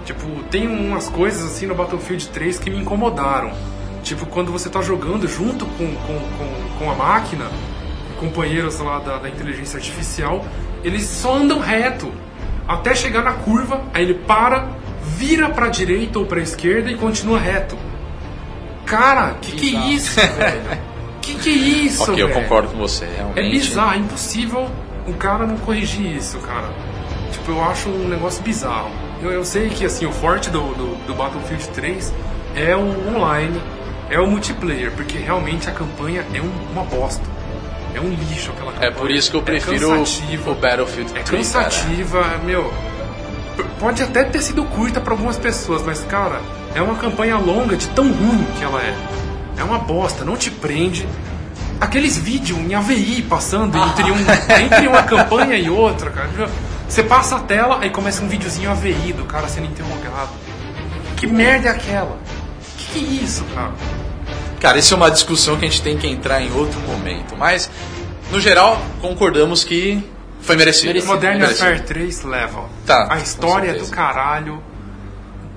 [0.08, 3.52] Tipo, tem umas coisas assim no Battlefield 3 que me incomodaram.
[4.04, 7.52] Tipo, quando você tá jogando junto com, com, com, com a máquina,
[8.18, 10.46] companheiros lá da, da inteligência artificial,
[10.82, 12.10] eles só andam reto
[12.66, 14.70] até chegar na curva, aí ele para,
[15.04, 17.78] vira pra direita ou pra esquerda e continua reto.
[18.86, 20.88] Cara, que que é isso, velho?
[21.22, 22.44] Que que é isso, ok, eu velho?
[22.44, 23.40] concordo com você, realmente.
[23.40, 24.70] É bizarro, é impossível
[25.06, 26.70] o cara não corrigir isso, cara.
[27.30, 29.07] Tipo, eu acho um negócio bizarro.
[29.22, 32.14] Eu, eu sei que assim, o forte do, do, do Battlefield 3
[32.56, 33.60] é o online,
[34.10, 37.24] é o multiplayer, porque realmente a campanha é um- uma bosta.
[37.96, 38.92] É um lixo aquela campanha.
[38.92, 41.66] É por isso que eu É prefiro cansativa, o Battlefield É 3, cara.
[41.66, 42.72] cansativa, meu.
[43.56, 46.40] p- Pode até ter sido curta pra algumas pessoas, mas cara,
[46.76, 48.96] é uma campanha longa de tão ruim que ela é.
[49.60, 51.08] É uma bosta, não te prende.
[51.82, 56.30] Aqueles vídeos em AVI passando entre, um, entre uma campanha e outra, cara.
[56.88, 60.32] Você passa a tela, aí começa um videozinho AVI do cara sendo interrogado.
[61.18, 62.18] Que merda é aquela?
[62.78, 63.74] Que que é isso, cara?
[64.60, 67.36] Cara, isso é uma discussão que a gente tem que entrar em outro momento.
[67.38, 67.70] Mas,
[68.32, 70.04] no geral, concordamos que
[70.42, 70.88] foi merecido.
[70.88, 71.14] Merecido.
[71.14, 71.42] Modern.
[71.42, 72.66] Warfare 3 leva.
[72.86, 74.64] Tá, a história é do caralho.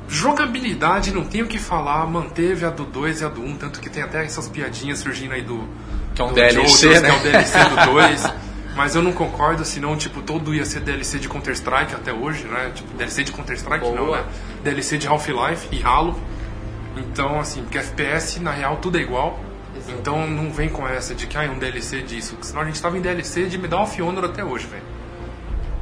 [0.09, 3.81] Jogabilidade, não tenho o que falar, manteve a do 2 e a do 1, tanto
[3.81, 5.69] que tem até essas piadinhas surgindo aí do.
[6.15, 7.01] Que é um do DLC, né?
[7.01, 8.25] Que é o DLC do 2.
[8.77, 12.71] Mas eu não concordo, senão, tipo, todo ia ser DLC de Counter-Strike até hoje, né?
[12.75, 14.25] Tipo, DLC de Counter-Strike não, né?
[14.63, 16.19] DLC de Half-Life e Halo.
[16.97, 19.39] Então, assim, porque FPS, na real, tudo é igual.
[19.77, 19.93] Exato.
[19.99, 22.33] Então não vem com essa de que ah, é um DLC disso.
[22.35, 24.83] porque Senão a gente tava em DLC de Medal of Honor até hoje, velho.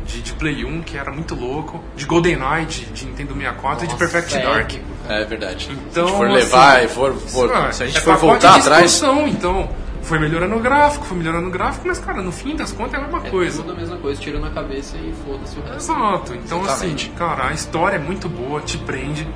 [0.07, 1.83] De, de Play 1, que era muito louco.
[1.97, 4.61] De GoldenEye, de, de Nintendo 64 e de Nossa, Perfect é Dark.
[4.73, 4.85] épico.
[5.09, 5.71] É verdade.
[5.91, 8.17] Então, se a gente for assim, levar e for, for- se a gente é for
[8.17, 9.69] voltar de atrás, então
[10.03, 12.97] foi melhorando o gráfico, foi melhorando o gráfico, mas cara, no fim das contas é
[12.97, 13.63] a mesma É coisa.
[13.63, 15.77] tudo a mesma coisa, tiro na cabeça e foda-se o resto.
[15.93, 16.35] Exato.
[16.35, 17.07] Então, Exatamente.
[17.07, 19.27] assim, cara, a história é muito boa, te prende.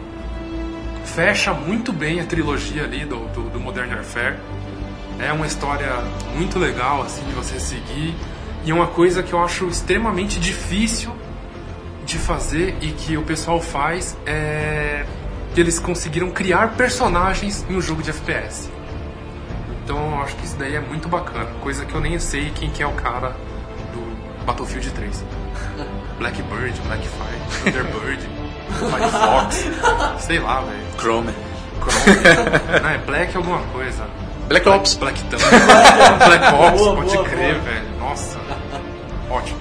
[1.05, 4.37] Fecha muito bem a trilogia ali do, do, do Modern Warfare.
[5.19, 5.93] É uma história
[6.37, 8.15] muito legal, assim, de você seguir.
[8.65, 11.13] E é uma coisa que eu acho extremamente difícil
[12.07, 15.05] de fazer e que o pessoal faz é
[15.55, 18.71] que eles conseguiram criar personagens em um jogo de FPS.
[19.85, 21.47] Então eu acho que isso daí é muito bacana.
[21.61, 23.35] Coisa que eu nem sei quem que é o cara
[23.93, 25.25] do Battlefield 3.
[26.19, 28.29] Blackbird, Blackfire, Thunderbird,
[28.79, 29.67] Firefox,
[30.25, 30.79] sei lá, velho.
[30.99, 31.33] Chrome.
[31.81, 32.19] Chrome.
[32.83, 34.05] Não, é Black alguma coisa.
[34.49, 34.95] Black Ops.
[34.95, 35.49] Black Thunder.
[35.49, 37.65] Black Ops, Boa, pode boa, crer, boa.
[37.73, 37.99] velho.
[37.99, 38.39] Nossa.
[39.31, 39.59] Ótimo.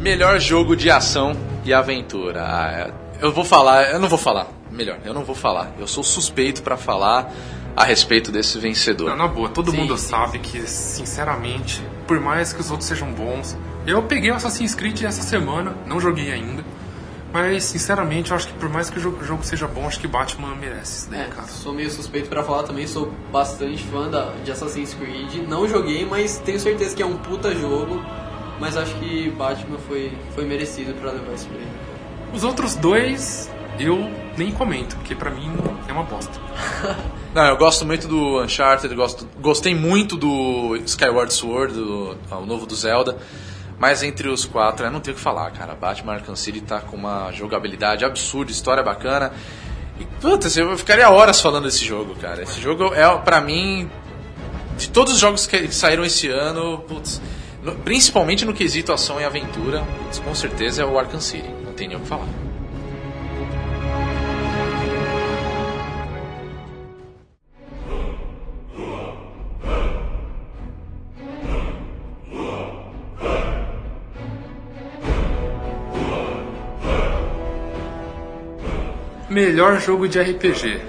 [0.00, 2.42] Melhor jogo de ação e aventura.
[2.42, 2.92] Ah, é-
[3.26, 4.46] eu vou falar, eu não vou falar.
[4.70, 5.72] Melhor, eu não vou falar.
[5.78, 7.30] Eu sou suspeito pra falar
[7.76, 9.10] a respeito desse vencedor.
[9.10, 12.88] Não, na boa, todo Sim, mundo sim, sabe que, sinceramente, por mais que os outros
[12.88, 16.64] sejam bons, eu peguei o Assassin's Creed essa semana, não joguei ainda,
[17.32, 20.00] mas sinceramente eu acho que por mais que o jogo, o jogo seja bom, acho
[20.00, 21.46] que Batman merece isso daí, É, cara.
[21.46, 25.46] sou meio suspeito pra falar também, sou bastante fã da, de Assassin's Creed.
[25.48, 28.02] Não joguei, mas tenho certeza que é um puta jogo.
[28.60, 31.68] Mas acho que Batman foi, foi merecido pra levar esse prêmio.
[32.32, 35.50] Os outros dois eu nem comento, porque pra mim
[35.88, 36.38] é uma bosta.
[37.34, 42.66] Não, eu gosto muito do Uncharted, gosto, gostei muito do Skyward Sword, do, o novo
[42.66, 43.16] do Zelda.
[43.78, 45.74] Mas entre os quatro, eu não tenho o que falar, cara.
[45.74, 49.32] Batman Arkham City tá com uma jogabilidade absurda, história bacana.
[49.98, 52.42] E, putz, eu ficaria horas falando desse jogo, cara.
[52.42, 53.88] Esse jogo é, pra mim,
[54.76, 57.22] de todos os jogos que saíram esse ano, putz,
[57.62, 59.82] no- principalmente no quesito ação e aventura,
[60.24, 61.48] com certeza é o Arkham City.
[61.64, 62.28] Não tem nem o que falar.
[79.28, 80.80] Melhor jogo de RPG.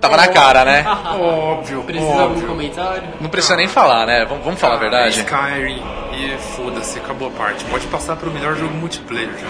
[0.00, 0.84] Tava na cara, né?
[1.20, 2.48] Óbvio, Precisa algum óbvio.
[2.48, 3.02] comentário?
[3.20, 4.24] Não precisa nem falar, né?
[4.28, 5.18] Vamos, vamos falar a verdade?
[5.20, 5.82] Skyrim
[6.12, 7.64] e foda-se, acabou a parte.
[7.64, 9.46] Pode passar pro melhor jogo multiplayer já.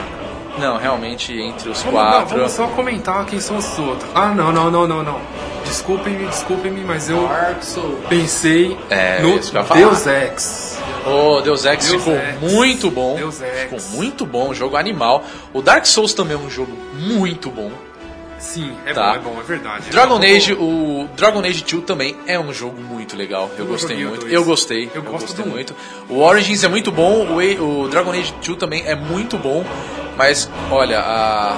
[0.59, 2.37] Não, realmente, entre os Vamos, não, quatro.
[2.37, 4.11] vamos só comentar quem são os outros.
[4.15, 5.21] Ah, não, não, não, não, não.
[5.65, 7.99] Desculpem-me, desculpem-me, mas eu Dark Souls.
[8.09, 9.39] pensei É, no.
[9.75, 10.79] Deus Ex.
[11.07, 12.53] O Deus Ex Deus ficou Ex.
[12.53, 13.15] muito bom.
[13.17, 13.61] Deus Ex.
[13.61, 15.23] Ficou muito bom, jogo animal.
[15.53, 17.71] O Dark Souls também é um jogo muito bom.
[18.39, 19.13] Sim, é Tá.
[19.13, 19.91] bom, é bom, é verdade.
[19.91, 23.51] Dragon Eu- Age, o Dragon Age 2 também é um jogo muito legal.
[23.59, 24.27] Eu Eu gostei muito.
[24.29, 24.91] Eu gostei.
[24.95, 25.75] Eu gosto gostei do muito.
[26.09, 29.65] O Origins é muito bom, o, o Dragon Age 2 também é muito bom,
[30.17, 31.57] mas olha, a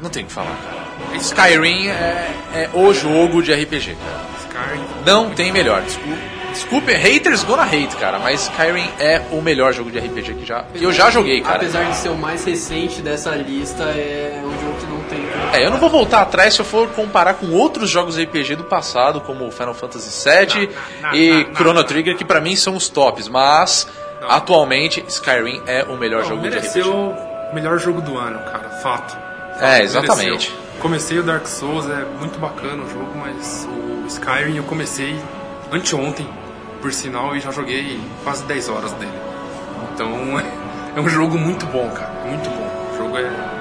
[0.00, 0.84] não tem o que falar, cara.
[1.18, 4.24] Skyrim é, é o jogo de RPG, cara.
[4.40, 4.84] Skyrim.
[5.06, 5.82] Não tem melhor.
[5.82, 6.18] Desculpe,
[6.52, 10.62] desculpe, haters gonna hate, cara, mas Skyrim é o melhor jogo de RPG que, já,
[10.64, 11.56] que eu já joguei, cara.
[11.56, 15.24] Apesar de ser o mais recente dessa lista, é um jogo que não tem.
[15.52, 18.64] É, eu não vou voltar atrás se eu for comparar com outros jogos RPG do
[18.64, 20.68] passado, como Final Fantasy VII
[21.00, 21.84] Não, não, e não, Chrono.
[21.84, 23.86] Trigger, que pra mim são os tops, mas
[24.28, 26.82] atualmente Skyrim é o melhor jogo de RPG.
[26.82, 28.70] o melhor jogo do ano, cara.
[28.82, 29.16] Fato.
[29.60, 30.50] É, exatamente.
[30.50, 30.64] Mereceu.
[30.80, 35.16] Comecei o Dark Souls, é muito bacana o jogo, mas o Skyrim eu comecei
[35.72, 36.28] anteontem,
[36.82, 39.12] por sinal, e já joguei quase 10 horas dele.
[39.94, 40.10] Então
[40.96, 42.12] é um jogo muito bom, cara.
[42.26, 42.90] Muito bom.
[42.92, 43.53] O jogo é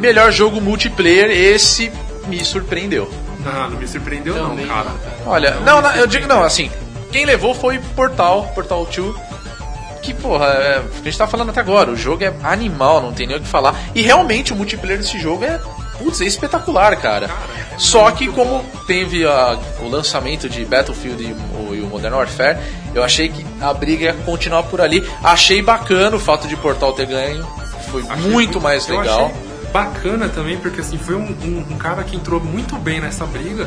[0.00, 1.92] Melhor jogo multiplayer, esse
[2.26, 3.10] me surpreendeu.
[3.44, 4.84] Não, não me surpreendeu Também não, cara.
[4.90, 5.16] cara.
[5.26, 6.70] Olha, não, não, eu digo não, assim,
[7.12, 9.14] quem levou foi Portal, Portal 2.
[10.02, 13.26] Que, porra, é, a gente tá falando até agora, o jogo é animal, não tem
[13.26, 13.74] nem o que falar.
[13.94, 15.60] E realmente o multiplayer desse jogo é,
[15.98, 17.28] putz, é espetacular, cara.
[17.76, 22.58] Só que como teve a- o lançamento de Battlefield e o, e o Modern Warfare,
[22.94, 25.06] eu achei que a briga ia continuar por ali.
[25.22, 27.46] Achei bacana o fato de Portal ter ganho,
[27.90, 29.26] foi Achei muito mais eu legal.
[29.26, 33.24] achei bacana também, porque assim, foi um, um- um cara que entrou muito bem nessa
[33.26, 33.66] briga,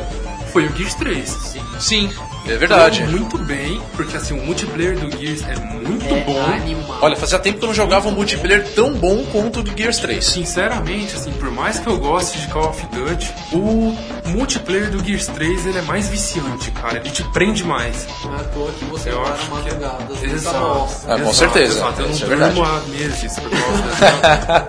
[0.54, 1.36] foi o Gears 3.
[1.80, 2.10] Sim,
[2.46, 3.02] é verdade.
[3.02, 6.40] Entrou muito bem, porque assim, o multiplayer do Gears é muito É bom.
[6.44, 6.98] animal.
[7.02, 9.98] Olha, fazia tempo que eu não jogava um multiplayer tão bom quanto o do Gears
[9.98, 10.24] 3.
[10.24, 13.96] Sinceramente, assim, por mais que eu goste de Call of Duty, o
[14.28, 16.98] multiplayer do Gears 3 ele é mais viciante, cara.
[16.98, 18.06] Ele te prende mais.
[18.24, 19.74] Não é à toa que você Eu acho que é.
[19.74, 20.58] nessa Exato.
[20.58, 21.12] bosta.
[21.12, 21.74] Ah, com Exato, certeza.
[21.74, 22.02] Exato.
[22.02, 23.82] Eu não é durmo há meses por causa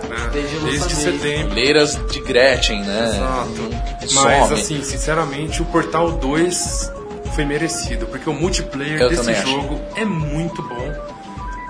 [0.08, 0.30] né?
[0.32, 1.54] Desde Desde setembro.
[1.54, 3.10] Leiras de Gretchen, né?
[3.14, 3.86] Exato.
[4.06, 4.24] Some.
[4.24, 6.90] Mas assim, sinceramente, o Portal 2
[7.34, 9.50] foi merecido, porque o multiplayer Eu desse também acho.
[9.50, 10.90] jogo é muito bom.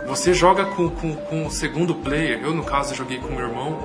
[0.06, 3.76] Você joga com, com, com o segundo player, eu no caso joguei com meu irmão.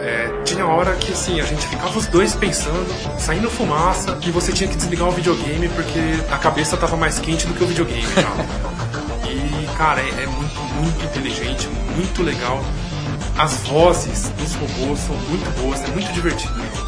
[0.00, 2.86] É, tinha hora que assim, a gente ficava os dois pensando,
[3.18, 5.98] saindo fumaça, e você tinha que desligar o videogame porque
[6.30, 8.32] a cabeça tava mais quente do que o videogame já.
[9.32, 11.66] E, cara, é, é muito, muito inteligente,
[11.96, 12.62] muito legal.
[13.38, 16.52] As vozes dos robôs são muito boas, é muito divertido.
[16.52, 16.82] Muito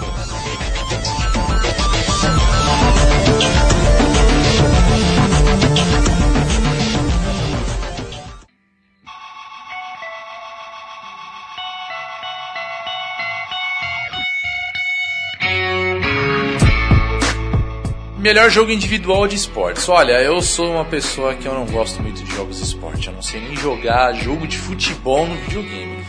[0.00, 1.29] bom.
[18.20, 19.88] Melhor jogo individual de esportes.
[19.88, 23.06] Olha, eu sou uma pessoa que eu não gosto muito de jogos de esporte.
[23.08, 26.04] Eu não sei nem jogar jogo de futebol no videogame.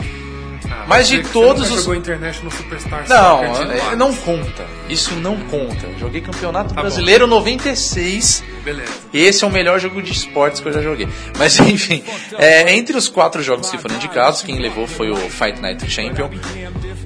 [0.70, 4.64] Ah, Mas de todos os- jogou International Superstar Não, Soccer é, não conta.
[4.88, 5.86] Isso não conta.
[5.86, 6.80] Eu joguei Campeonato Tá bom.
[6.82, 8.42] Brasileiro 96.
[8.64, 8.92] Beleza.
[9.12, 11.08] Esse é o melhor jogo de esportes que eu já joguei.
[11.38, 12.02] Mas enfim,
[12.38, 16.30] é, entre os quatro jogos que foram indicados, quem levou foi o Fight Night Champion.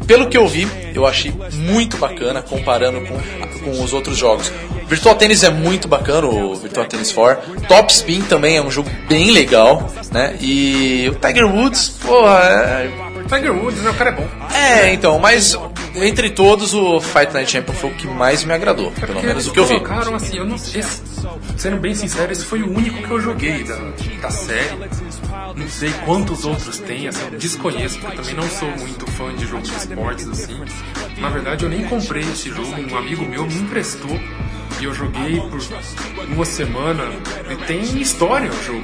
[0.07, 3.19] Pelo que eu vi, eu achei muito bacana comparando com,
[3.61, 4.53] com os outros jogos.
[4.89, 7.63] Virtual Tennis é muito bacana, o Virtual Tennis 4.
[7.63, 10.37] Top Spin também é um jogo bem legal, né?
[10.41, 12.91] E o Tiger Woods, porra, é,
[13.29, 13.91] Tiger Woods, né?
[13.91, 14.27] O cara é bom.
[14.55, 15.59] é, então, mas
[16.05, 19.47] entre todos o Fight Night Champion foi o que mais me agradou, pelo Porque menos
[19.47, 19.75] o que eu vi.
[19.81, 21.03] colocaram assim, eu não esse,
[21.57, 23.77] sendo bem sincero, esse foi o único que eu joguei da,
[24.23, 24.77] da série.
[25.55, 29.47] Não sei quantos outros tem, assim, desconheço, porque eu também não sou muito fã de
[29.47, 30.61] jogo de esportes, assim.
[31.19, 34.19] Na verdade, eu nem comprei esse jogo, um amigo meu me emprestou
[34.81, 35.59] e eu joguei por
[36.29, 37.05] uma semana.
[37.51, 38.83] E tem história o jogo.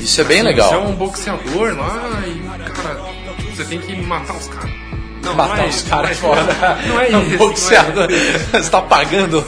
[0.00, 0.86] Isso é bem Você é legal.
[0.86, 3.00] um boxeador lá e, cara,
[3.52, 4.70] você tem que matar os caras.
[5.22, 6.78] Não, Matar não é os caras não é fora.
[6.86, 7.16] Não é isso.
[7.18, 7.94] Um boxeador.
[7.94, 8.48] não é isso.
[8.52, 9.44] Você tá pagando?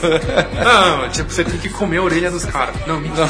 [0.64, 2.74] Não, tipo, você tem que comer a orelha dos caras.
[2.86, 3.26] Não, mentira.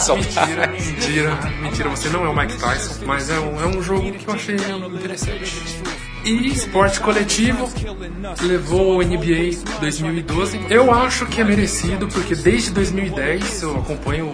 [0.00, 1.88] Só- mentira, mentira, mentira.
[1.90, 4.56] Você não é o Mike Tyson, mas é um, é um jogo que eu achei
[4.56, 5.62] interessante.
[6.24, 7.68] E esporte coletivo
[8.42, 10.60] levou o NBA 2012.
[10.68, 14.26] Eu acho que é merecido, porque desde 2010 eu acompanho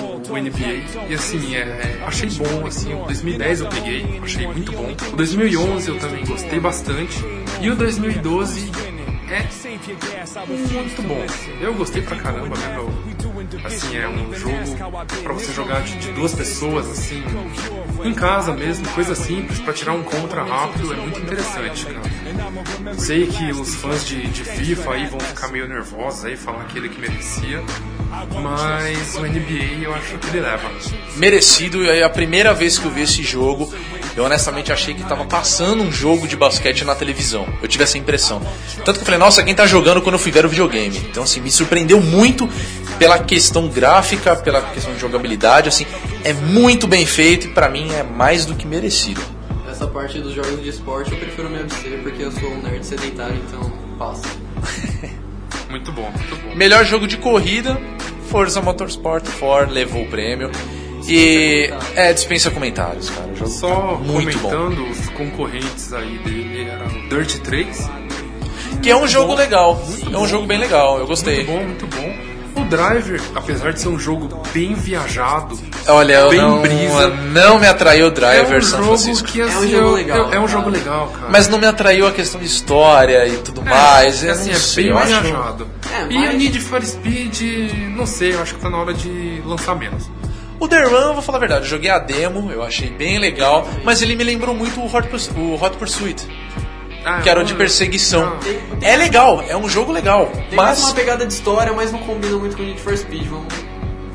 [0.00, 1.08] o, o NBA.
[1.08, 4.94] E assim, é, achei bom, assim, o 2010 eu peguei, achei muito bom.
[5.12, 7.18] O 2011 eu também gostei bastante.
[7.60, 8.70] E o 2012
[9.30, 9.46] é
[10.46, 11.24] muito bom.
[11.60, 12.76] Eu gostei pra caramba, né?
[12.76, 13.10] Eu-
[13.64, 14.76] assim, é um jogo
[15.22, 17.22] pra você jogar de, duas pessoas, assim,
[18.04, 22.94] em casa mesmo, coisa simples, pra tirar um contra rápido, é muito interessante, cara.
[22.98, 26.78] Sei que os fãs de, de FIFA aí vão ficar meio nervosos aí, falar que
[26.78, 27.62] ele que merecia,
[28.42, 30.70] mas o NBA eu acho que ele leva.
[31.16, 33.72] Merecido, e aí a primeira vez que eu vi esse jogo,
[34.16, 37.46] eu honestamente achei que tava passando um jogo de basquete na televisão.
[37.62, 38.42] Eu tive essa impressão.
[38.84, 40.96] Tanto que eu falei, nossa, quem tá jogando quando eu fui ver o videogame?
[41.10, 42.48] Então, assim, me surpreendeu muito
[42.98, 45.86] pela questão gráfica, pela questão de jogabilidade, assim,
[46.24, 49.20] é muito bem feito e pra mim é mais do que merecido.
[49.70, 52.84] Essa parte dos jogos de esporte eu prefiro me abster porque eu sou um nerd
[52.84, 54.28] sedentário, então passa.
[55.70, 56.56] Muito bom, muito bom.
[56.56, 57.80] Melhor jogo de corrida,
[58.30, 60.50] Forza Motorsport 4 levou o prêmio.
[61.08, 63.34] E é, dispensa comentários, cara.
[63.34, 64.50] Jogo Só tá muito bom.
[64.50, 67.90] comentando os concorrentes aí dele, era o Dirt 3,
[68.82, 69.82] Que é um jogo legal.
[70.12, 71.44] É um jogo bem legal, eu gostei.
[71.44, 72.29] Muito bom, muito bom.
[72.56, 77.08] O Driver, apesar de ser um jogo bem viajado, Olha, eu Bem não, brisa.
[77.32, 79.28] não me atraiu o Driver é um São jogo Francisco.
[79.28, 80.46] que assim, É um jogo legal, eu- é um cara.
[80.48, 81.26] jogo legal, cara.
[81.30, 84.22] Mas não me atraiu a questão de história e tudo mais.
[84.22, 85.66] eu assim, é sei, bem acho- viajado.
[85.92, 87.40] É, E o Need for Speed,
[87.96, 90.10] não sei, eu acho que tá na hora de lançar menos.
[90.58, 93.18] O The Run, eu vou falar a verdade, eu joguei a demo, eu achei bem
[93.18, 96.28] legal, mas ele me lembrou muito o Hot, o Hot Pursuit.
[97.04, 98.26] Ah, que era o eu de perseguição.
[98.26, 98.78] Não.
[98.82, 102.00] É legal, é um jogo legal, Tem mais mas uma pegada de história, mas não
[102.00, 103.26] combina muito com Need for Speed.
[103.26, 103.46] Vamos.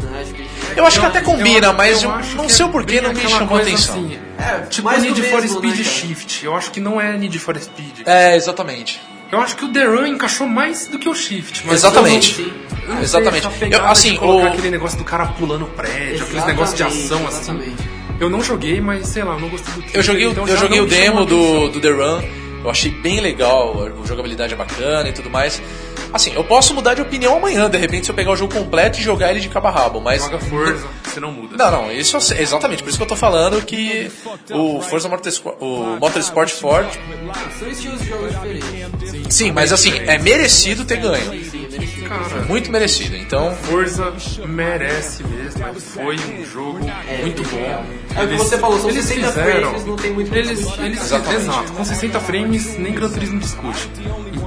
[0.03, 0.79] né, que.
[0.79, 2.71] eu acho que Eu- até combina, eu- mas eu, acho não que sei é o
[2.71, 3.95] porquê bem não me chamou a atenção.
[3.95, 5.83] assim, É, tipo mais Need for mesmo, Speed né?
[5.83, 6.45] Shift.
[6.45, 8.01] Eu acho que não é Need for Speed.
[8.05, 9.01] É, exatamente.
[9.31, 11.63] Eu acho que o The Run encaixou mais do que o Shift.
[11.65, 12.39] Mas Exatamente.
[12.87, 13.47] eu eu Exatamente.
[13.71, 16.83] Eu, assim, de colocar o- aquele negócio do cara pulando prédio, aqueles Exatamente, negócios de
[16.83, 17.37] ação assim.
[17.41, 17.89] exatamente.
[18.19, 20.55] Eu não joguei, mas sei lá, eu não gostei do Eu joguei, o- então eu
[20.55, 22.21] joguei o demo do, do The Run,
[22.65, 25.61] eu achei bem legal, a jogabilidade é bacana e tudo mais.
[26.11, 28.99] Assim, eu posso mudar de opinião amanhã, de repente, se eu pegar o jogo completo
[28.99, 30.23] e jogar ele de cabo a rabo, mas.
[30.23, 31.57] Joga Forza, você não muda.
[31.57, 34.09] Não, não, isso sei- exatamente, por isso que eu tô falando que
[34.51, 36.87] o Forza Motorsport, o Motorsport Ford,
[37.59, 39.35] São estilos de jogos diferentes.
[39.35, 41.31] sim, mas assim, é merecido ter ganho.
[42.05, 42.09] É.
[42.09, 43.15] Cara, Muito merecido.
[43.15, 44.13] Então, Forza
[44.47, 45.63] merece mesmo.
[45.79, 46.79] Foi um jogo
[47.21, 47.85] muito bom.
[48.15, 50.37] É o que você falou, são eles 60 fizeram- frames, não tem muito o que
[50.39, 53.89] Eles, eles, exato, com 60 frames nem Gran Turismo discute.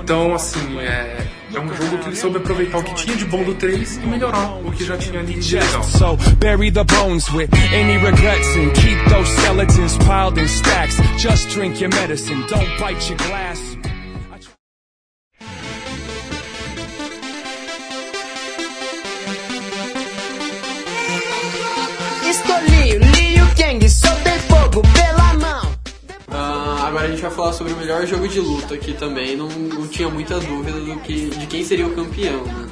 [0.01, 3.43] Então, assim, é, é um jogo que ele soube aproveitar o que tinha de bom
[3.43, 5.83] do 3 e melhorar o que já tinha ali de legal.
[5.83, 10.97] So bury the bones with any regrets and keep those skeletons piled in stacks.
[11.19, 13.68] Just drink your medicine, don't bite your glass.
[27.19, 29.37] Gente vai falar sobre o melhor jogo de luta aqui também.
[29.37, 32.69] Não, não tinha muita dúvida do que, de quem seria o campeão, né?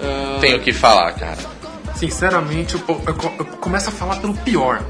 [0.00, 1.38] Ah, tenho que falar, cara.
[1.94, 4.82] Sinceramente, eu, eu eu começo a falar pelo pior.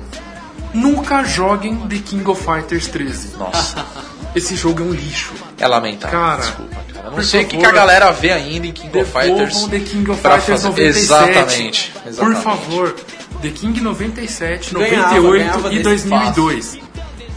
[0.72, 3.36] Nunca joguem The King of Fighters 13.
[3.36, 3.84] Nossa,
[4.34, 5.34] Esse jogo é um lixo.
[5.58, 6.18] é lamentável.
[6.18, 7.06] Cara, desculpa, cara.
[7.08, 9.66] Não por sei o que, que a galera vê ainda em King of Fighters.
[9.66, 10.98] The King of Fighters fazer- 97.
[10.98, 12.42] Exatamente, Por exatamente.
[12.42, 12.94] favor,
[13.42, 16.78] The King 97, Ganhava, 98 ganhava e desse 2002.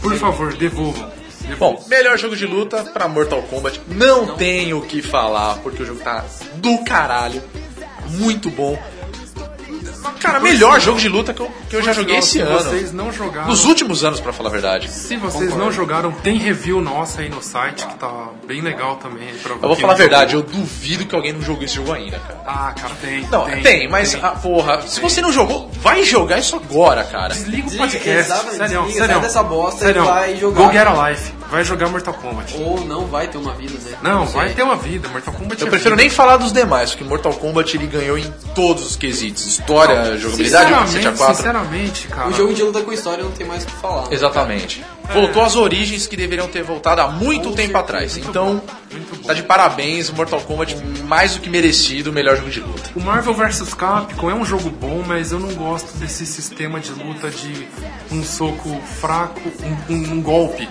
[0.00, 1.15] Por favor, devolvam.
[1.58, 3.80] Bom, melhor jogo de luta pra Mortal Kombat.
[3.88, 6.24] Não, tenho o que falar, porque o jogo tá
[6.56, 7.42] do caralho.
[8.10, 8.78] Muito bom.
[10.20, 12.58] Cara, melhor jogo de luta que eu, que eu já joguei esse se ano.
[12.58, 14.90] vocês não jogaram, Nos últimos anos, pra falar a verdade.
[14.90, 19.28] se vocês não jogaram, tem review nossa aí no site que tá bem legal também.
[19.42, 22.18] Pra Eu vou falar a verdade, eu duvido que alguém não jogou esse jogo ainda,
[22.18, 22.40] cara.
[22.46, 23.26] Ah, cara, tem.
[23.30, 24.20] Não, tem, mas, tem.
[24.22, 27.34] ah, porra, se você não jogou, vai jogar isso agora, cara.
[27.34, 28.18] Desliga o Desliga, podcast.
[28.18, 29.14] exatamente, Sério, desliga, sério.
[29.14, 30.04] sai dessa bosta e sério.
[30.04, 30.66] vai jogar.
[30.66, 31.32] Go Get a Life.
[31.50, 32.54] Vai jogar Mortal Kombat.
[32.60, 33.96] Ou não vai ter uma vida, né?
[34.02, 34.34] Não, sei.
[34.36, 35.08] vai ter uma vida.
[35.08, 36.02] Mortal Kombat Eu é prefiro vida.
[36.02, 39.46] nem falar dos demais, porque Mortal Kombat ele ganhou em todos os quesitos.
[39.46, 41.34] História, jogabilidade, cacete Sinceramente, A4.
[41.36, 42.28] sinceramente, cara.
[42.28, 44.12] O jogo de luta com história não tem mais o que falar.
[44.12, 44.84] Exatamente.
[45.12, 48.16] Voltou às origens que deveriam ter voltado há muito tempo atrás.
[48.16, 48.60] Então,
[49.24, 50.74] tá de parabéns, Mortal Kombat
[51.04, 52.90] mais do que merecido, o melhor jogo de luta.
[52.96, 56.90] O Marvel vs Capcom é um jogo bom, mas eu não gosto desse sistema de
[56.90, 57.68] luta de
[58.10, 59.40] um soco fraco,
[59.88, 60.68] um, um- um golpe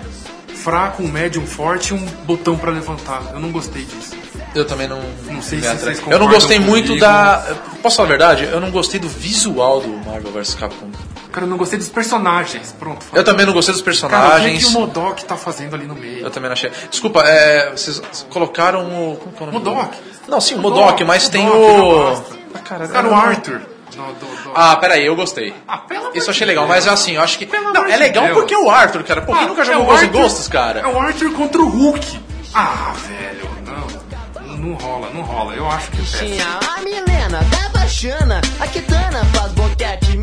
[0.66, 3.22] fraco, um médio, um forte e um botão pra levantar.
[3.32, 4.16] Eu não gostei disso.
[4.52, 5.00] Eu também não.
[5.30, 7.00] Não sei se vocês Eu não gostei muito comigo.
[7.06, 7.54] da.
[7.82, 8.44] Posso falar a verdade?
[8.50, 10.90] Eu não gostei do visual do Marvel vs Capcom.
[11.30, 12.74] Cara, eu não gostei dos personagens.
[12.78, 13.04] Pronto.
[13.12, 14.64] Eu também não gostei dos Cara, o que, personagens.
[14.64, 16.20] que o Modok tá fazendo ali no meio?
[16.24, 16.72] Eu também não achei.
[16.90, 18.00] Desculpa, é, vocês
[18.30, 18.80] colocaram
[19.12, 19.16] o.
[19.16, 19.64] Como que é o nome?
[19.64, 19.96] do- Modok.
[20.26, 22.24] Não, sim, o Modok, mas tem Modok, não o.
[22.54, 23.60] Ah, cara, Cara, o Arthur.
[23.96, 25.54] No- do- do- Ah, peraí, eu gostei.
[25.66, 25.82] Ah,
[26.14, 27.46] Isso eu achei legal, mas assim, eu acho que.
[27.46, 28.38] Pelo Não, é legal Deus.
[28.38, 29.22] porque é o Arthur, cara.
[29.22, 30.80] Quem Ah, nunca é jogou o Ghosts and Arthur- Ghosts, cara?
[30.80, 32.20] É o Arthur contra o Hulk.
[32.54, 34.56] Ah, velho, não.
[34.56, 35.54] Não rola, não rola.
[35.54, 36.40] Eu acho que é péssimo.
[36.76, 40.20] A Milena da Baixana, a Kitana faz boquete.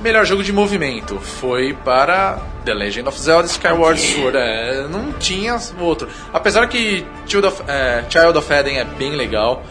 [0.00, 4.36] Melhor jogo de movimento foi para The Legend of Zelda Skyward Sword.
[4.36, 6.08] É, não tinha outro.
[6.32, 9.64] Apesar que Child of, é, Child of Eden é bem legal.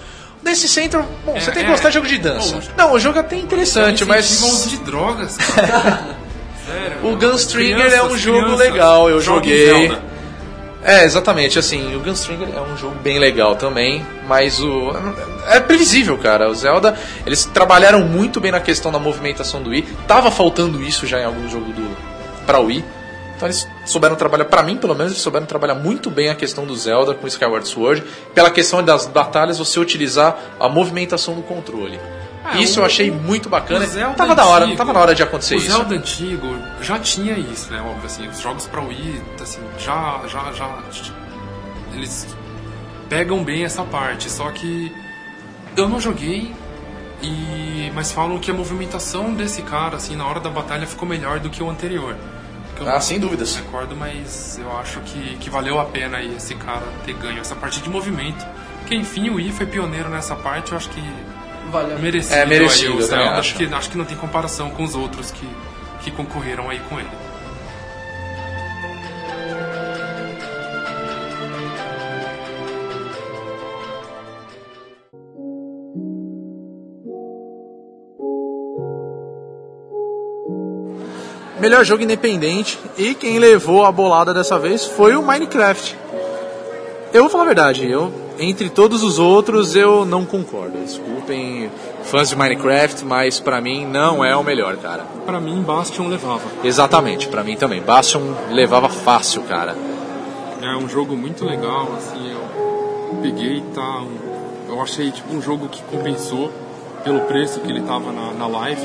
[0.46, 1.72] Desse Central, bom, você tem que é.
[1.72, 2.60] gostar de jogo de dança.
[2.78, 4.44] Não, o jogo é até interessante, mas.
[4.44, 6.16] Uso de drogas, cara.
[6.64, 6.98] Sério.
[7.04, 9.92] O Gunstringer Crianças, é um jogo crianças, legal, eu joguei.
[10.84, 14.94] É, exatamente, assim, o Gunstringer é um jogo bem legal também, mas o.
[15.50, 16.48] É previsível, cara.
[16.48, 19.84] O Zelda, eles trabalharam muito bem na questão da movimentação do Wii.
[20.08, 21.98] Tava faltando isso já em algum jogo do.
[22.46, 22.86] pra Wii.
[23.36, 26.66] Então eles souberam trabalhar, pra mim pelo menos, eles souberam trabalhar muito bem a questão
[26.66, 28.04] do Zelda com Skyward Sword.
[28.34, 32.00] Pela questão das batalhas, você utilizar a movimentação do controle.
[32.44, 33.84] Ah, isso o- eu achei muito bacana.
[33.84, 35.68] O Zelda Tava da hora, não antigo- tava na hora de acontecer o isso.
[35.72, 37.82] Zelda antigo já tinha isso, né?
[37.82, 40.78] Óbvio, assim, os jogos pra Wii, assim, já, já, já.
[41.94, 42.28] Eles
[43.10, 44.92] pegam bem essa parte, só que
[45.76, 46.54] eu não joguei.
[47.22, 51.40] E, mas falam que a movimentação desse cara, assim, na hora da batalha ficou melhor
[51.40, 52.16] do que o anterior.
[52.76, 53.56] Que eu Ah, não sem dúvidas.
[53.56, 57.56] recordo, mas eu acho que, que valeu a pena aí esse cara ter ganho essa
[57.56, 58.46] parte de movimento.
[58.80, 61.02] Porque enfim, o Wii foi pioneiro nessa parte, eu acho que
[61.72, 62.36] Vale a merecido.
[62.36, 63.30] É, merecido, aí eu Zelda.
[63.32, 63.40] acho.
[63.40, 65.48] Acho que, acho que não tem comparação com os outros que,
[66.02, 67.10] que concorreram aí com ele.
[81.66, 85.98] Melhor jogo independente e quem levou a bolada dessa vez foi o Minecraft.
[87.12, 90.78] Eu vou falar a verdade, eu entre todos os outros eu não concordo.
[90.78, 91.72] Desculpem
[92.04, 95.06] fãs de Minecraft, mas pra mim não é o melhor, cara.
[95.26, 96.44] Pra mim, Bastion levava.
[96.64, 97.82] Exatamente, pra mim também.
[97.82, 99.76] Bastion levava fácil, cara.
[100.62, 103.82] É um jogo muito legal, assim, eu peguei, tá.
[104.02, 104.26] um-
[104.70, 106.52] Eu achei tipo um jogo que compensou
[107.04, 108.82] pelo preço que ele tava na, na live.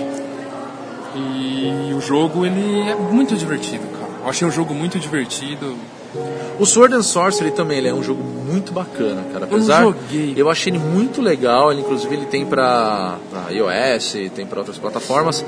[1.15, 4.11] E o jogo ele é muito divertido, cara.
[4.23, 5.75] Eu achei um jogo muito divertido.
[6.59, 9.47] O Sword and Sorcery também ele é um jogo muito bacana, cara.
[9.47, 10.35] Eu Apesar, joguei.
[10.37, 11.73] eu achei ele muito legal.
[11.73, 15.45] Ele, inclusive ele tem pra, pra iOS, tem pra outras plataformas.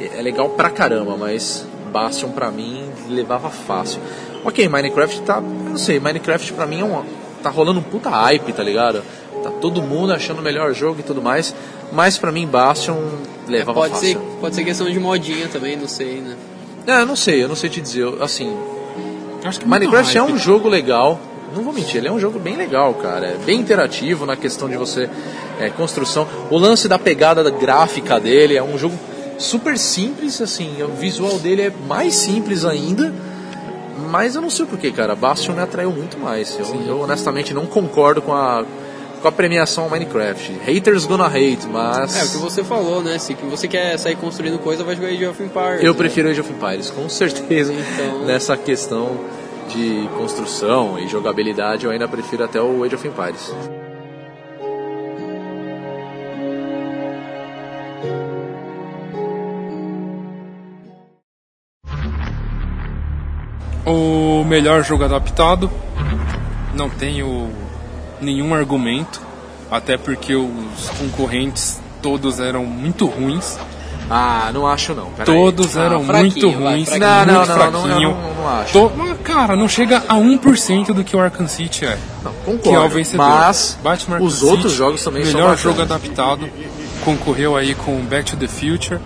[0.00, 4.00] É é legal pra caramba, mas Bastion pra mim levava fácil.
[4.44, 7.02] Ok, Minecraft tá, eu não sei, Minecraft pra mim é um,
[7.42, 9.02] tá rolando um puta hype, tá ligado?
[9.42, 11.54] Tá todo mundo achando o melhor jogo e tudo mais.
[11.92, 12.96] Mas pra mim Bastion
[13.46, 14.08] levava pode, fácil.
[14.08, 16.36] ser, pode ser questão de modinha também, não sei, né?
[16.86, 18.02] É, eu não sei, eu não sei te dizer.
[18.02, 18.56] eu- Assim,
[19.64, 21.18] Minecraft é um jogo legal.
[21.54, 23.26] Não vou mentir, ele é um jogo bem legal, cara.
[23.28, 25.08] É bem interativo na questão de você
[25.60, 26.26] é, construção.
[26.50, 28.98] O lance da pegada da gráfica dele é um jogo
[29.38, 30.82] super simples, assim.
[30.82, 33.12] O visual dele é mais simples ainda.
[34.10, 35.14] Mas eu não sei porquê, cara.
[35.14, 36.58] Bastion me atraiu muito mais.
[36.58, 38.64] Eu, eu, honestamente não concordo com a,
[39.20, 40.52] com a premiação ao Minecraft.
[40.64, 42.16] Haters gonna hate, mas.
[42.16, 43.18] É, o que você falou, né?
[43.18, 45.82] Se que você quer sair construindo coisa, vai jogar Age of Empires.
[45.82, 45.98] Eu né?
[45.98, 47.72] prefiro Age of Empires, com certeza.
[47.72, 49.18] Então- Nessa questão
[49.68, 53.52] de construção e jogabilidade, eu ainda prefiro até o Age of Empires.
[63.84, 65.70] O melhor jogo adaptado,
[66.74, 67.50] não tenho
[68.20, 69.20] nenhum argumento,
[69.70, 73.58] até porque os concorrentes todos eram muito ruins.
[74.08, 75.06] Ah, não acho não.
[75.10, 75.36] Pera aí.
[75.38, 77.08] Todos Ah, eram fraquinho, muito vai, ruins, fraquinho.
[77.08, 78.10] Não, não, muito não, não, não, fraquinho.
[78.10, 78.72] não, não acho.
[78.72, 78.92] To-
[79.24, 81.98] cara, não chega a 1% do que o Arkham City é.
[82.22, 82.94] Não, Que é o concordo.
[82.94, 83.26] vencedor.
[83.28, 86.48] Mas Batman Arkham os outros City, jogos também são melhor jogo adaptado,
[87.04, 89.00] concorreu aí com Back to the Future,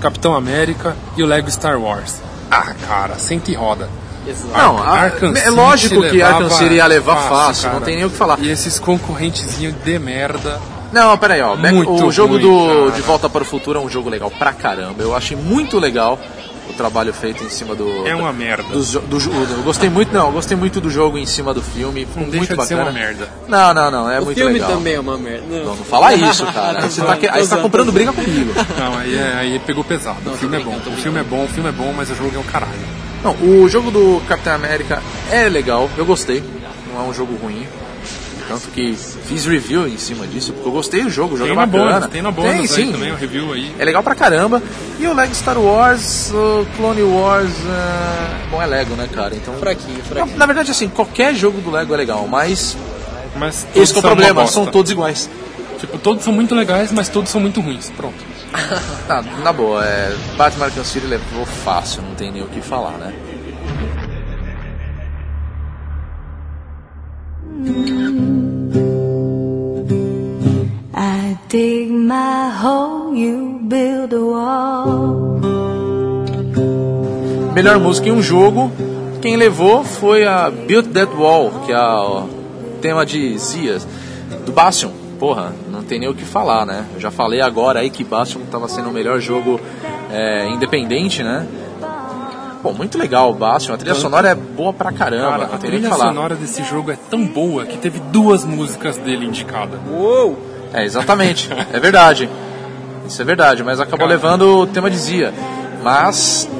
[0.00, 2.20] Capitão América e o Lego Star Wars.
[2.50, 3.88] Ah, cara, senta e roda.
[4.26, 4.56] Exato.
[4.56, 7.74] Não, a- Arkham é City lógico que Arkham City ia levar fácil, cara.
[7.74, 8.38] não tem nem o que falar.
[8.40, 10.60] E esses concorrentezinhos de merda.
[10.92, 11.56] Não, pera aí, ó.
[11.56, 12.90] Muito o jogo ruim, do cara.
[12.96, 15.02] De Volta para o Futuro é um jogo legal pra caramba.
[15.02, 16.18] Eu achei muito legal
[16.68, 18.06] o trabalho feito em cima do.
[18.06, 18.62] É uma merda.
[18.64, 19.18] do, do,
[19.56, 22.04] eu gostei muito, não, eu gostei muito do jogo em cima do filme.
[22.04, 22.82] Ficou Não muito bacana.
[22.82, 23.28] uma merda.
[23.48, 24.70] Não, não, não, é o muito filme legal.
[24.70, 25.46] também é uma merda.
[25.48, 26.82] Não, Não, não fala isso, cara.
[26.82, 28.52] Você tá, aí você tá comprando briga comigo.
[28.78, 30.18] Não, aí, é- aí pegou pesado.
[30.24, 30.76] Não, o filme é bom.
[30.86, 33.01] O filme é bom, o filme é bom, mas o jogo é um caralho.
[33.22, 36.42] Não, o jogo do Capitão América é legal, eu gostei.
[36.92, 37.66] Não é um jogo ruim.
[38.48, 41.56] Tanto que fiz review em cima disso, porque eu gostei do jogo, o jogo Tem
[41.56, 41.92] é na bacana.
[41.94, 42.92] bônus, tem na bônus Tem, sim.
[42.92, 43.72] também, o review aí.
[43.78, 44.60] É legal pra caramba.
[44.98, 47.50] E o Lego Star Wars, o Clone Wars.
[47.50, 49.34] é, Bom, é Lego, né, cara?
[49.36, 49.54] Então.
[49.54, 50.36] Fraquinho, Na, fraquinho.
[50.36, 52.76] na verdade, assim, qualquer jogo do Lego é legal, mas
[53.36, 55.30] Mas todos esse que é o problema, são todos iguais.
[55.78, 57.90] Tipo, todos são muito legais, mas todos são muito ruins.
[57.96, 58.31] Pronto.
[59.06, 62.92] Tá, na boa, é, Batman Arkham City levou fácil, não tem nem o que falar,
[62.92, 63.14] né?
[70.94, 75.40] I dig my hole, you build a wall.
[77.54, 78.72] Melhor música em um jogo,
[79.20, 82.28] quem levou foi a Build That Wall, que é o
[82.80, 83.86] tema de Zias,
[84.44, 85.01] do Bastion.
[85.22, 86.84] Porra, não tem nem o que falar, né?
[86.92, 89.60] Eu já falei agora aí que Bastion estava sendo o melhor jogo
[90.10, 91.46] é, independente, né?
[92.60, 95.58] Pô, muito legal o Bastion, a trilha sonora é boa pra caramba, Cara, não a
[95.58, 98.96] tem nem o que trilha sonora desse jogo é tão boa que teve duas músicas
[98.96, 99.78] dele indicadas.
[99.88, 100.36] Uou!
[100.74, 102.28] É, exatamente, é verdade.
[103.06, 104.10] Isso é verdade, mas acabou Cara.
[104.10, 105.32] levando o tema de Zia.
[105.84, 106.50] Mas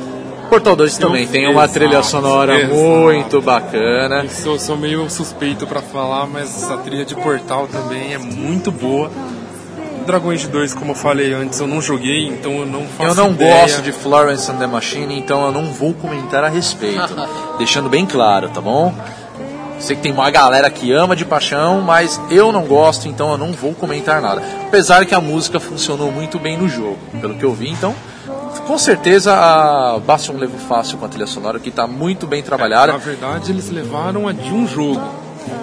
[0.52, 2.74] Portal 2 também tem uma exato, trilha sonora exato.
[2.74, 4.26] muito bacana.
[4.44, 9.10] Eu sou meio suspeito pra falar, mas a trilha de Portal também é muito boa.
[10.04, 13.14] Dragon Age 2, como eu falei antes, eu não joguei, então eu não faço Eu
[13.14, 13.62] não ideia.
[13.62, 17.16] gosto de Florence and the Machine, então eu não vou comentar a respeito.
[17.56, 18.94] deixando bem claro, tá bom?
[19.78, 23.38] Sei que tem uma galera que ama de paixão, mas eu não gosto, então eu
[23.38, 24.42] não vou comentar nada.
[24.66, 27.94] Apesar que a música funcionou muito bem no jogo, pelo que eu vi, então.
[28.66, 32.92] Com certeza a Bastion levou fácil com a trilha sonora, que está muito bem trabalhada.
[32.92, 35.02] Na verdade, eles levaram a de um jogo.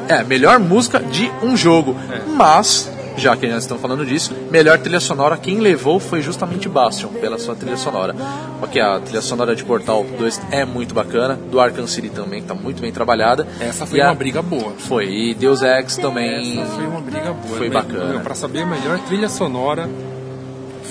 [0.07, 1.95] É, melhor música de um jogo.
[2.11, 2.21] É.
[2.35, 7.07] Mas, já que nós estamos falando disso, melhor trilha sonora, quem levou foi justamente Bastion,
[7.09, 8.13] pela sua trilha sonora.
[8.59, 12.53] Porque a trilha sonora de Portal 2 é muito bacana, do Arkham City também está
[12.53, 13.47] muito bem trabalhada.
[13.59, 14.73] Essa foi E a- uma briga boa.
[14.77, 16.61] Foi, e Deus Ex também.
[16.61, 17.57] Essa foi uma briga boa.
[17.57, 18.19] Foi Meu- bacana.
[18.19, 19.89] Pra saber a melhor trilha sonora,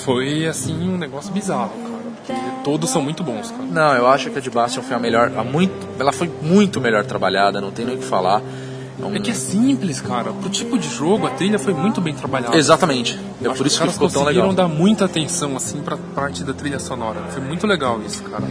[0.04, 1.70] foi assim um negócio bizarro,
[2.64, 3.62] Todos são muito bons, cara.
[3.64, 6.80] Não, eu acho que a de Bastion foi a melhor, a muito, ela foi muito
[6.80, 8.42] melhor trabalhada, não tem nem o que falar.
[9.00, 10.32] um- É que é simples, cara.
[10.32, 12.56] Pro tipo de jogo, a trilha foi muito bem trabalhada.
[12.56, 13.18] Exatamente.
[13.42, 14.68] É por isso que caras ficou tão conseguiram legal.
[14.68, 17.20] dar muita atenção, assim, pra parte da trilha sonora.
[17.30, 18.42] Foi muito legal isso, cara.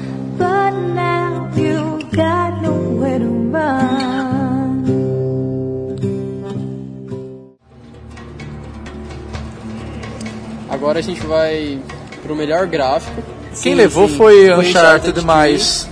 [10.70, 11.80] Agora a gente vai
[12.22, 13.22] pro melhor gráfico.
[13.62, 15.88] Quem Sim, levou sim, foi Uncharted, 3, mas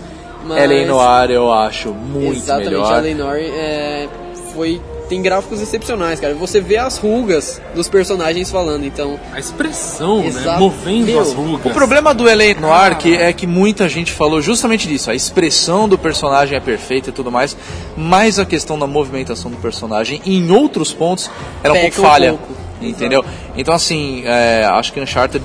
[0.45, 0.85] mas- L.A.
[0.85, 2.93] Noir eu acho muito Exatamente, melhor.
[2.93, 4.07] a Lenore é,
[4.53, 6.33] foi tem gráficos excepcionais, cara.
[6.33, 10.27] Você vê as rugas dos personagens falando, então A expressão, né?
[10.27, 10.59] Exato.
[10.59, 11.65] Movendo Meu, as rugas.
[11.65, 12.59] O problema do L.A.
[12.59, 15.11] Noir que é que muita gente falou justamente disso.
[15.11, 17.55] A expressão do personagem é perfeita e tudo mais,
[17.95, 21.29] mas a questão da movimentação do personagem em outros pontos
[21.63, 22.29] era um pouco um falha.
[22.29, 22.53] pouco.
[22.81, 23.23] Entendeu?
[23.55, 25.43] Então assim, é, acho que Uncharted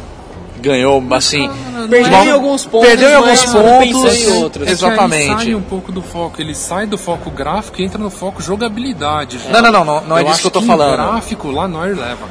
[0.60, 1.50] ganhou assim.
[1.88, 4.18] Perdeu uma- em alguns pontos, Perdeu em alguns mas pontos.
[4.20, 4.68] em outros.
[4.68, 5.44] É Exatamente.
[5.44, 9.38] sai um pouco do foco, ele sai do foco gráfico e entra no foco jogabilidade.
[9.38, 9.50] já.
[9.50, 10.92] Não, não, não, não, não é disso que eu tô que falando.
[10.94, 12.26] O gráfico lá Noir leva.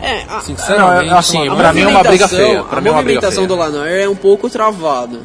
[0.00, 2.62] É, a, Sinceramente, Não, é assim, pra mim é uma briga movimentação- feia.
[2.62, 3.48] Pra a mim é uma briga movimentação feia.
[3.48, 5.18] do Lanoir é um pouco travada.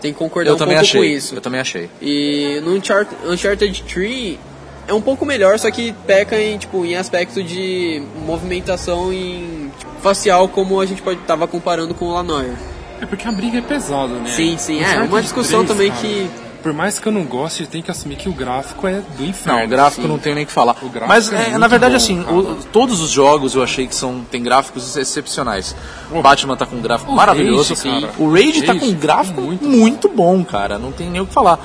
[0.00, 1.12] Tem que concordar Eu um também pouco com achei.
[1.14, 1.34] isso.
[1.36, 1.88] Eu também achei.
[2.02, 4.38] E no Uncharted, Uncharted 3
[4.88, 9.92] é um pouco melhor, só que peca em, tipo, em aspecto de movimentação em tipo,
[10.02, 12.50] facial, como a gente pode tava comparando com o Lanoir.
[13.00, 14.30] É porque a briga é pesada, né?
[14.30, 14.82] Sim, sim.
[14.82, 16.30] É, uma discussão 3, também cara, que-
[16.62, 19.58] Por mais que eu não goste, tem que assumir que o gráfico é do inferno.
[19.58, 20.08] Não, o gráfico sim.
[20.08, 20.74] não tenho nem o que falar.
[20.80, 23.94] O Mas é é, na verdade bom, assim, o- todos os jogos eu achei que
[23.94, 25.76] são tem gráficos excepcionais.
[26.10, 27.74] O Batman tá com um gráfico O maravilhoso.
[27.74, 28.12] Rage, cara.
[28.18, 30.78] O Rage tá com um gráfico muito muito, bom, cara.
[30.78, 31.58] Não tem nem o que falar.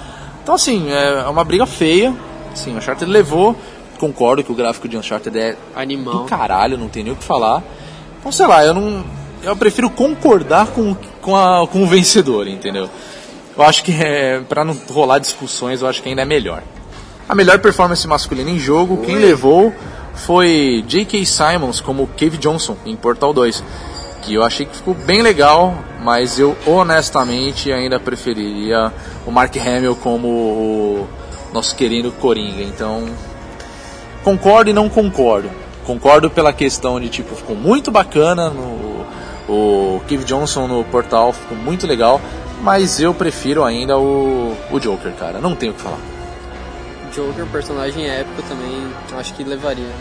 [0.43, 2.13] Então assim, é uma briga feia.
[2.53, 3.55] Sim, o Uncharted levou.
[3.97, 6.13] Concordo que o gráfico de Uncharted é Animal.
[6.15, 7.63] do caralho, não tem nem o que falar.
[8.19, 9.05] Então sei lá, eu não.
[9.43, 12.89] Eu prefiro concordar com, com, a- com o vencedor, entendeu?
[13.57, 16.63] Eu acho que é, pra não rolar discussões, eu acho que ainda é melhor.
[17.27, 19.73] A melhor performance masculina em jogo, quem levou
[20.15, 21.25] foi J.K.
[21.25, 23.63] Simons como Cave Johnson em Portal 2.
[24.21, 28.91] Que eu achei que ficou bem legal, mas eu honestamente ainda preferiria
[29.25, 31.07] o Mark Hamill como o
[31.53, 32.61] nosso querido Coringa.
[32.63, 33.05] Então,
[34.23, 35.49] concordo e não concordo.
[35.85, 38.88] Concordo pela questão de tipo, ficou muito bacana no
[39.49, 42.21] o Cave Johnson no Portal, ficou muito legal,
[42.61, 45.39] mas eu prefiro ainda o, o Joker, cara.
[45.39, 45.99] Não tenho o que falar.
[47.13, 48.87] Joker, personagem épico também,
[49.17, 49.91] acho que levaria.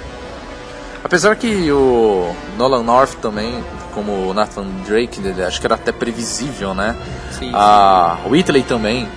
[1.03, 3.62] Apesar que o Nolan North também,
[3.94, 6.96] como o Nathan Drake, acho que era até previsível, né?
[7.38, 9.09] Sim, A Whitley também,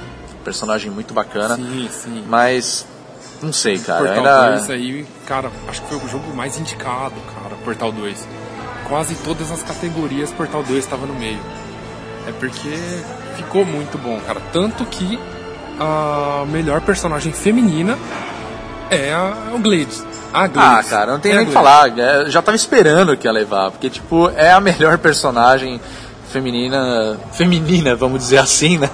[0.43, 2.23] personagem muito bacana, Sim, sim.
[2.27, 2.85] mas
[3.41, 4.05] não sei, cara.
[4.05, 8.27] Portal ainda 2 aí, cara, acho que foi o jogo mais indicado, cara, Portal 2.
[8.91, 11.39] Quase todas as categorias Portal 2 estava no meio.
[12.27, 12.69] É porque
[13.37, 14.41] ficou muito bom, cara.
[14.51, 15.17] Tanto que
[15.79, 17.97] a melhor personagem feminina
[18.89, 20.05] é a o.
[20.33, 21.97] A Ah, cara, não tem É nem o que falar.
[21.97, 25.79] é, Eu já tava esperando que ia levar, porque, tipo, é a melhor personagem
[26.29, 28.89] feminina, feminina, vamos dizer assim, né?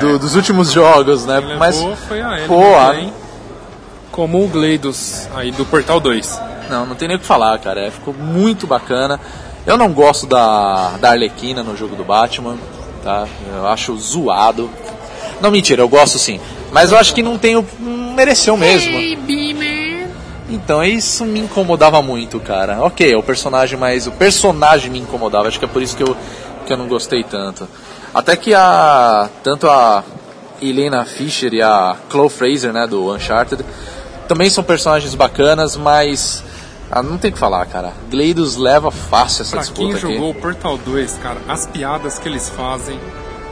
[0.00, 1.38] Do- dos últimos jogos, né?
[1.38, 1.42] É.
[1.42, 1.76] Quem Mas,
[2.08, 2.96] foi a pô, a-
[4.10, 6.40] como o Gleidos aí do Portal 2.
[6.68, 7.80] Não, não tem nem o que falar, cara.
[7.86, 9.20] é, Ficou muito bacana.
[9.66, 12.56] Eu não gosto da, da Arlequina no jogo do Batman,
[13.02, 13.26] tá?
[13.54, 14.70] Eu acho zoado.
[15.40, 16.40] Não, mentira, eu gosto sim.
[16.72, 17.64] Mas eu acho que não tem o.
[17.78, 18.96] não mereceu mesmo.
[20.50, 22.78] Então isso me incomodava muito, cara.
[22.80, 25.48] Ok, é o personagem, mas o personagem me incomodava.
[25.48, 26.16] Acho que é por isso que eu,
[26.66, 27.68] que eu não gostei tanto.
[28.14, 29.28] Até que a.
[29.42, 30.02] Tanto a
[30.60, 33.64] Helena Fisher e a Chloe Fraser, né, do Uncharted,
[34.26, 36.42] também são personagens bacanas, mas.
[36.90, 37.92] Ah, não tem o que falar, cara.
[38.10, 40.00] Gleidos leva fácil essa Pra disputa quem aqui.
[40.00, 42.98] jogou o Portal 2, cara, as piadas que eles fazem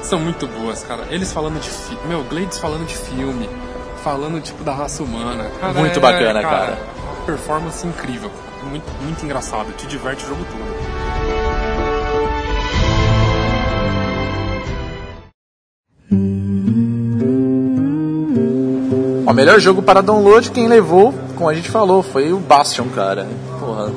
[0.03, 1.05] são muito boas, cara.
[1.11, 3.49] Eles falando de filme, meu, Glades falando de filme,
[4.03, 5.51] falando tipo da raça humana.
[5.61, 6.79] Cara, Muito é, bacana, cara.
[7.27, 8.31] Performance incrível,
[8.71, 10.67] muito, muito engraçado, te diverte o jogo todo.
[19.27, 23.27] O melhor jogo para download, quem levou, como a gente falou, foi o Bastion, cara.
[23.61, 23.93] Porra.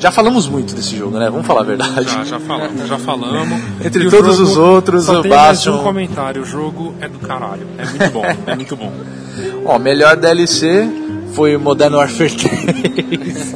[0.00, 1.28] Já falamos muito desse jogo, né?
[1.28, 2.04] Vamos falar a verdade.
[2.08, 3.60] Já, já falamos, já falamos.
[3.84, 7.08] Entre E todos os outros, só o tem mais Bastion- um comentário, o jogo é
[7.08, 8.92] do caralho, é muito bom, é muito bom.
[9.66, 10.88] Ó, melhor DLC
[11.32, 13.54] foi o Modern Warfare 3.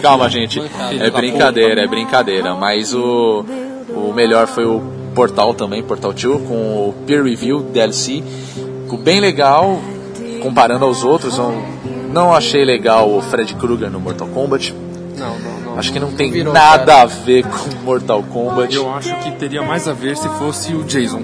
[0.02, 0.60] Calma, gente.
[1.00, 2.54] É brincadeira, é brincadeira.
[2.54, 3.44] Mas o,
[3.94, 4.80] o melhor foi o
[5.14, 6.54] Portal também, Portal 2, com
[6.88, 8.22] o Peer Review DLC.
[8.82, 9.80] Ficou bem legal,
[10.46, 11.36] comparando aos outros.
[11.38, 11.62] Eu
[12.12, 14.72] não achei legal o Fred Krueger no Mortal Kombat.
[15.18, 15.78] Não, não, não.
[15.78, 17.02] Acho que não tem virou, nada cara.
[17.02, 18.74] a ver com Mortal Kombat.
[18.74, 21.22] Eu acho que teria mais a ver se fosse o Jason.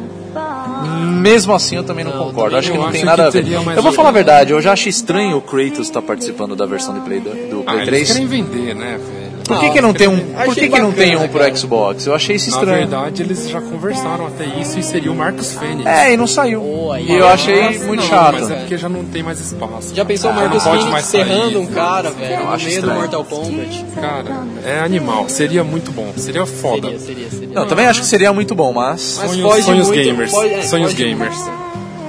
[1.21, 2.57] Mesmo assim, eu também não, concordo.
[2.57, 3.47] Acho que não acho tem nada a ver.
[3.51, 4.19] Eu vou falar a ver.
[4.25, 7.61] verdade, eu já acho estranho o Kratos estar participando da versão de Play do, do
[7.67, 8.13] Ah, Play eles 3.
[8.13, 9.22] querem vender, né, velho?
[9.53, 10.19] Por que, que não tem um?
[10.45, 11.57] Por que, que não tem um pro.
[11.57, 12.07] Xbox?
[12.07, 12.79] Eu achei isso Na estranho.
[12.79, 15.87] verdade, eles já conversaram até isso e seria o Marcus Fênix.
[15.87, 16.63] É, e não saiu.
[16.99, 18.33] E eu é- achei muito chato.
[18.35, 19.95] Mas é porque já não tem mais espaço.
[19.95, 20.49] Já pensou o Ah,
[20.91, 21.25] mais sair.
[21.25, 23.01] serrando um cara, velho, no acho meio do estranho.
[23.01, 23.85] Mortal Kombat?
[24.01, 25.29] Cara, é animal.
[25.29, 26.13] Seria muito bom.
[26.17, 26.89] Seria foda.
[26.89, 27.49] Seria, seria, seria.
[27.55, 29.19] Não, também acho que seria muito bom, mas.
[29.21, 30.31] Mas Sonhos, foge sonhos muito, gamers.
[30.31, 31.37] foge- é, sonhos foge gamers.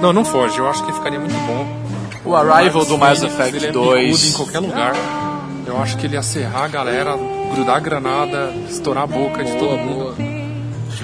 [0.00, 0.58] Não, não foge.
[0.58, 1.66] Eu acho que ficaria muito bom.
[2.24, 4.06] O Arrival do Mass Fênix, Effect ele é 2.
[4.10, 4.94] bicudo em qualquer lugar.
[5.74, 7.16] Eu acho que ele ia serrar a galera,
[7.52, 10.14] grudar a granada, estourar a boca de todo mundo.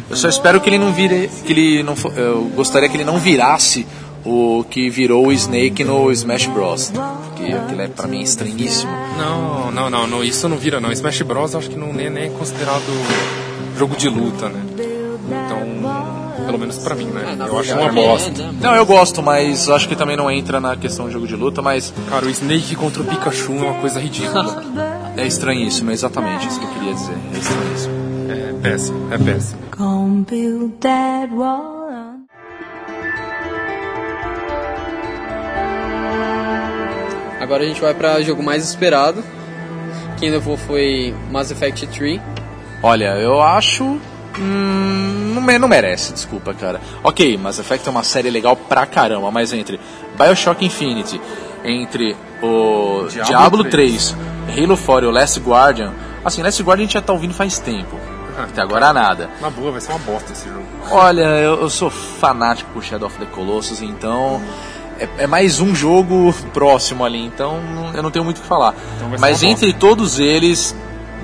[0.09, 1.29] Eu só espero que ele não vire.
[1.45, 3.85] Que ele não, eu gostaria que ele não virasse
[4.25, 6.93] o que virou o Snake no Smash Bros.
[6.93, 8.93] Porque aquilo é pra mim estranhíssimo.
[9.19, 10.93] Não, não, não, não, isso não vira não.
[10.93, 12.85] Smash Bros eu acho que não nem, nem é considerado
[13.77, 14.63] jogo de luta, né?
[15.27, 15.67] Então,
[16.51, 17.37] pelo menos pra mim, né?
[17.39, 18.43] É, eu acho uma bosta.
[18.43, 18.55] é, né?
[18.61, 21.63] Não, eu gosto, mas acho que também não entra na questão de jogo de luta,
[21.63, 24.63] mas Cara, o Snake contra o Pikachu é uma coisa ridícula.
[25.17, 27.15] é estranhíssimo, é exatamente isso que eu queria dizer.
[27.35, 27.95] É estranhíssimo.
[28.29, 29.61] é péssimo, é péssimo.
[29.77, 31.81] Gonna build that wall.
[37.41, 39.25] Agora a gente vai pra jogo mais esperado.
[40.19, 42.21] Quem levou foi Mass Effect 3.
[42.83, 43.99] Olha, eu acho.
[44.39, 46.81] Hum, não, me- não merece, desculpa, cara.
[47.03, 49.81] Ok, Mass Effect é uma série legal pra caramba, mas entre
[50.19, 51.21] Bioshock Infinity,
[51.65, 54.17] entre o Diablo Diablo, 3,
[54.47, 55.93] 3, Halo 4 e o Last Guardian.
[56.25, 57.97] Assim, Last Guardian a gente já tá ouvindo faz tempo.
[58.39, 59.29] Até agora nada.
[59.41, 60.63] Na boa, vai ser uma bosta esse jogo.
[60.91, 64.41] Olha, eu, eu sou fanático por Shadow of the Colossus, então
[64.99, 67.61] é, é mais um jogo próximo ali, então
[67.93, 68.75] eu não tenho muito o que falar.
[68.97, 70.75] Então Mas entre todos eles,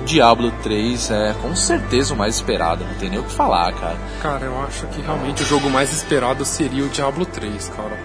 [0.07, 3.97] Diablo 3 é com certeza o mais esperado, não tem nem o que falar, cara.
[4.21, 7.99] Cara, eu acho que realmente o jogo mais esperado seria o Diablo 3, cara.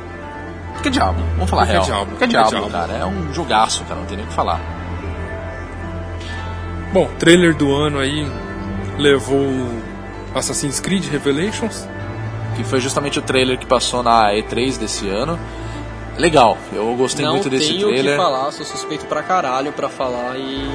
[0.74, 1.84] Porque é Diablo, vamos falar Porque é real.
[1.86, 2.70] Diablo, Porque é é Diablo, Diablo.
[2.70, 4.60] cara, é um jogaço, cara, não tem nem o que falar.
[6.92, 8.30] Bom, trailer do ano aí
[8.98, 9.46] levou
[10.34, 11.86] Assassin's Creed Revelations.
[12.56, 15.38] Que foi justamente o trailer que passou na E3 desse ano.
[16.18, 18.16] Legal, eu gostei Não muito desse tenho o que trailer.
[18.18, 20.68] falar, sou suspeito pra caralho pra falar e.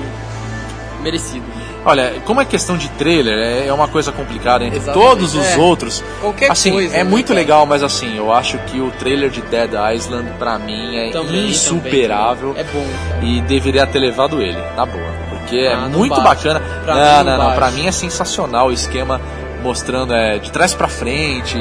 [1.01, 1.45] merecido.
[1.85, 5.45] Olha, como é questão de trailer, é é uma coisa complicada entre Exatamente, todos os
[5.45, 5.57] é.
[5.57, 6.03] outros.
[6.19, 7.39] Qualquer assim, coisa, é né, muito cara?
[7.39, 11.47] legal, mas assim, eu acho que o trailer de Dead Island pra mim é Também,
[11.49, 12.61] insuperável também.
[12.61, 13.23] É bom, cara.
[13.25, 16.23] e deveria ter levado ele, na boa, porque é Ah, não muito bate.
[16.43, 16.59] bacana.
[16.83, 19.21] Pra não, mim não, não não, pra mim é sensacional o esquema
[19.63, 21.57] mostrando é de trás pra frente,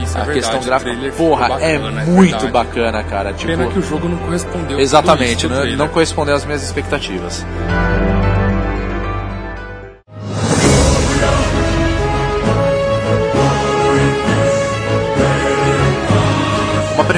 [0.00, 1.12] Isso é a verdade, questão gráfica.
[1.16, 2.52] Porra, bacana, é é muito verdade.
[2.52, 4.78] bacana, cara, tipo Pena que o jogo não correspondeu.
[4.80, 7.44] Exatamente, não, não correspondeu às minhas expectativas.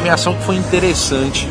[0.07, 1.49] Premiação que foi interessante,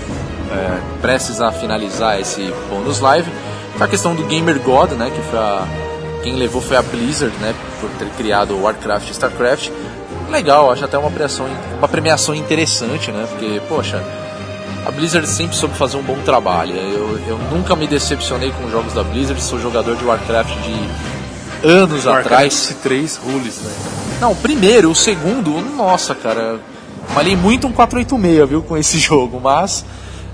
[0.50, 3.30] é, prestes a finalizar esse bônus live,
[3.76, 5.68] foi a questão do Gamer God, né, que foi a,
[6.24, 9.72] quem levou foi a Blizzard, né, por ter criado Warcraft e Starcraft.
[10.30, 11.46] Legal, acho até uma premiação,
[11.78, 14.02] uma premiação interessante, né, porque, poxa,
[14.86, 16.74] a Blizzard sempre soube fazer um bom trabalho.
[16.78, 21.68] Eu, eu nunca me decepcionei com os jogos da Blizzard, sou jogador de Warcraft de
[21.68, 22.70] anos atrás.
[22.70, 23.96] Warcraft 3 rules, velho.
[24.22, 26.58] Não, o primeiro, o segundo, nossa, cara.
[27.14, 29.86] Malhei muito um 486, viu, com esse jogo, mas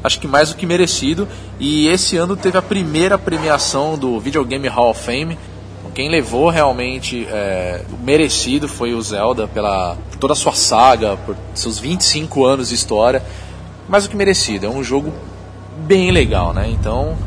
[0.03, 1.27] acho que mais do que merecido.
[1.59, 5.37] E esse ano teve a primeira premiação do Video Game Hall of Fame.
[5.93, 11.17] Quem levou realmente é, o merecido foi o Zelda, pela por toda a sua saga,
[11.17, 13.21] por seus 25 anos de história.
[13.89, 15.11] Mais do que merecido, é um jogo
[15.85, 16.69] bem legal, né?
[16.69, 17.17] Então,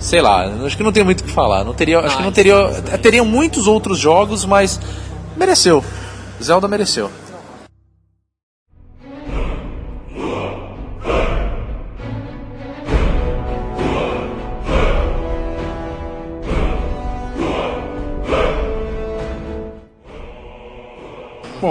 [0.00, 1.62] sei lá, acho que não tem muito o que falar.
[1.62, 2.68] Não teria, acho que não teria,
[3.00, 4.80] teriam muitos outros jogos, mas
[5.36, 5.84] mereceu.
[6.42, 7.10] Zelda mereceu.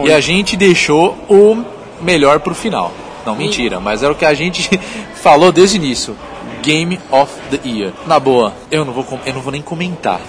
[0.01, 1.63] Bom, E a gente deixou o
[2.01, 2.91] melhor pro final.
[3.25, 4.69] Não, mentira, mas era o que a gente
[5.21, 6.15] falou desde o início.
[6.63, 7.91] Game of the Year.
[8.05, 10.19] Na boa, eu não vou, com- eu não vou nem comentar.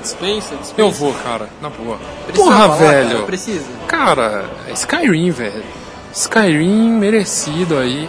[0.00, 0.74] Dispensa, dispensa.
[0.76, 1.98] eu vou, cara, na boa.
[2.26, 3.10] Precisa Porra, falar, velho.
[3.10, 3.64] cara, precisa.
[3.88, 4.44] Cara,
[4.74, 5.62] Skyrim, velho.
[6.12, 8.08] Skyrim merecido aí.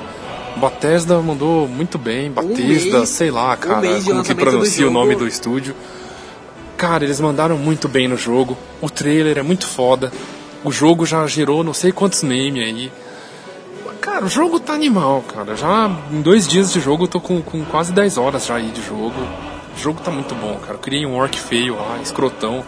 [0.56, 2.30] Bethesda mandou muito bem.
[2.32, 5.76] Bethesda, mês- sei lá, um cara, de como que pronuncia o nome do estúdio.
[6.78, 8.58] Cara, eles mandaram muito bem no jogo.
[8.82, 10.12] O trailer é muito foda.
[10.64, 12.92] O jogo já gerou não sei quantos memes aí.
[14.02, 15.56] Cara, o jogo tá animal, cara.
[15.56, 18.70] Já em dois dias de jogo eu tô com, com quase 10 horas já aí
[18.70, 19.14] de jogo.
[19.76, 20.74] O jogo tá muito bom, cara.
[20.74, 22.64] Eu criei um orc feio lá, escrotão,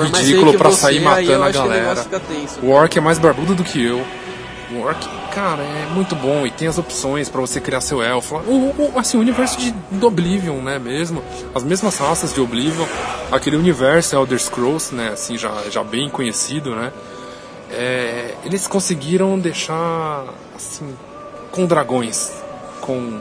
[0.00, 2.04] ridículo pra você, sair matando a galera.
[2.20, 2.60] tenso.
[2.62, 4.02] O orc é mais barbudo do que eu.
[4.70, 4.98] O orc,
[5.34, 8.36] cara, é muito bom e tem as opções pra você criar seu elfo.
[8.46, 11.22] O, o- assim, o universo de, do Oblivion, né, mesmo.
[11.54, 12.86] As mesmas raças de Oblivion.
[13.32, 16.92] Aquele universo Elder Scrolls, né, assim, já, já bem conhecido, né.
[17.70, 20.24] É, eles conseguiram deixar,
[20.56, 20.96] assim,
[21.50, 22.32] com dragões,
[22.80, 23.20] com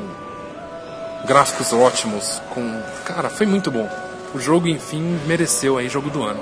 [1.26, 2.82] gráficos ótimos, com...
[3.06, 3.89] Cara, foi muito bom.
[4.34, 6.39] O jogo, enfim, mereceu aí jogo do ano.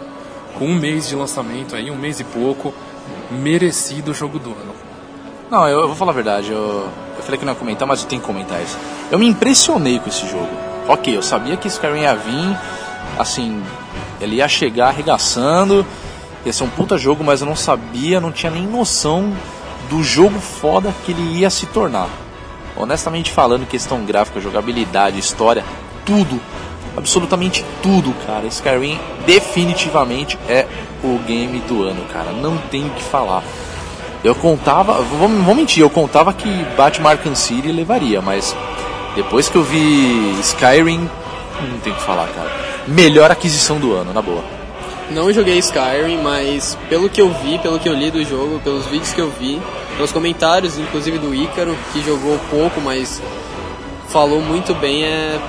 [0.57, 2.73] Com um mês de lançamento aí, um mês e pouco,
[3.31, 4.75] merecido o jogo do ano.
[5.49, 6.51] Não, eu, eu vou falar a verdade.
[6.51, 6.87] Eu,
[7.17, 8.77] eu falei que não ia comentar, mas eu tenho que comentar isso.
[9.11, 10.49] Eu me impressionei com esse jogo.
[10.87, 12.57] Ok, eu sabia que Skyrim ia vir,
[13.17, 13.63] assim,
[14.21, 15.85] ele ia chegar arregaçando,
[16.45, 19.33] ia ser um puta jogo, mas eu não sabia, não tinha nem noção
[19.89, 22.07] do jogo foda que ele ia se tornar.
[22.77, 25.63] Honestamente falando, questão gráfica, jogabilidade, história,
[26.05, 26.39] tudo,
[26.95, 28.45] absolutamente tudo, cara.
[28.47, 30.67] Skyrim definitivamente é
[31.03, 32.31] o game do ano, cara.
[32.31, 33.43] Não tenho o que falar.
[34.23, 38.55] Eu contava, vou, vou mentir, eu contava que Batman Arkham City levaria, mas
[39.15, 41.09] depois que eu vi Skyrim,
[41.61, 42.51] não tem o que falar, cara.
[42.87, 44.54] Melhor aquisição do ano, na boa.
[45.09, 48.85] Não joguei Skyrim, mas pelo que eu vi, pelo que eu li do jogo, pelos
[48.87, 49.61] vídeos que eu vi,
[49.95, 53.21] pelos comentários, inclusive do Ícaro, que jogou pouco, mas
[54.09, 55.39] falou muito bem, é...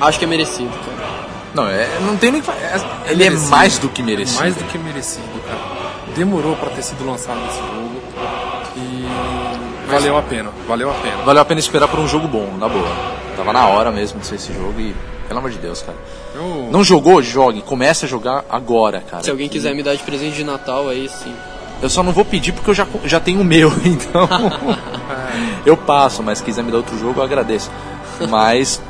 [0.00, 1.12] acho que é merecido, cara.
[1.54, 2.58] Não, é, não tem nem que falar.
[2.60, 4.40] é- Ele é mais do que merecido.
[4.40, 5.58] Mais do que merecido, cara.
[6.16, 8.02] Demorou pra ter sido lançado esse jogo
[8.76, 9.06] e
[9.90, 11.16] valeu a pena, valeu a pena.
[11.24, 12.88] Valeu a pena esperar por um jogo bom, na boa.
[13.36, 14.94] Tava na hora mesmo de ser esse jogo e,
[15.26, 15.96] pelo amor de Deus, cara.
[16.34, 17.22] Eu, Não jogou?
[17.22, 17.62] Jogue.
[17.62, 19.22] Comece a jogar agora, cara.
[19.22, 21.34] Se alguém Que- quiser me dar de presente de Natal, aí sim.
[21.80, 24.28] Eu só não vou pedir porque eu já, já tenho o meu, então.
[25.66, 27.70] eu passo, mas se quiser me dar outro jogo, eu agradeço.
[28.30, 28.80] Mas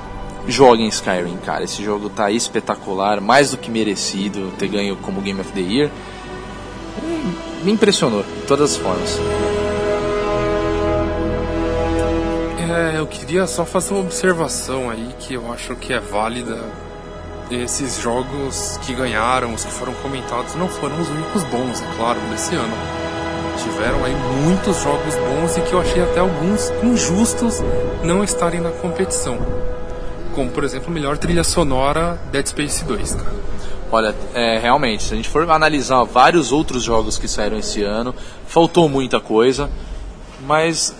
[0.46, 1.64] joguem Skyrim, cara.
[1.64, 5.90] Esse jogo tá espetacular, mais do que merecido ter ganho como Game of the Year.
[7.64, 9.18] Me impressionou, de todas as formas.
[12.72, 16.58] É, eu queria só fazer uma observação aí que eu acho que é válida.
[17.50, 22.18] Esses jogos que ganharam, os que foram comentados, não foram os únicos bons, é claro,
[22.30, 22.74] desse ano.
[23.62, 27.60] Tiveram aí muitos jogos bons e que eu achei até alguns injustos
[28.02, 29.36] não estarem na competição.
[30.34, 33.32] Como, por exemplo, melhor trilha sonora Dead Space 2, cara.
[33.90, 38.14] Olha, é, realmente, se a gente for analisar vários outros jogos que saíram esse ano,
[38.46, 39.68] faltou muita coisa,
[40.46, 40.94] mas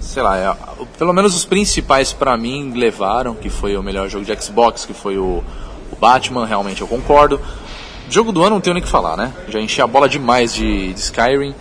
[0.00, 0.54] sei lá, é,
[0.98, 4.94] pelo menos os principais pra mim levaram, que foi o melhor jogo de Xbox, que
[4.94, 5.42] foi o,
[5.92, 7.40] o Batman, realmente eu concordo.
[8.10, 9.32] Jogo do ano não tenho nem o que falar, né?
[9.48, 11.54] Já enchi a bola demais de, de Skyrim.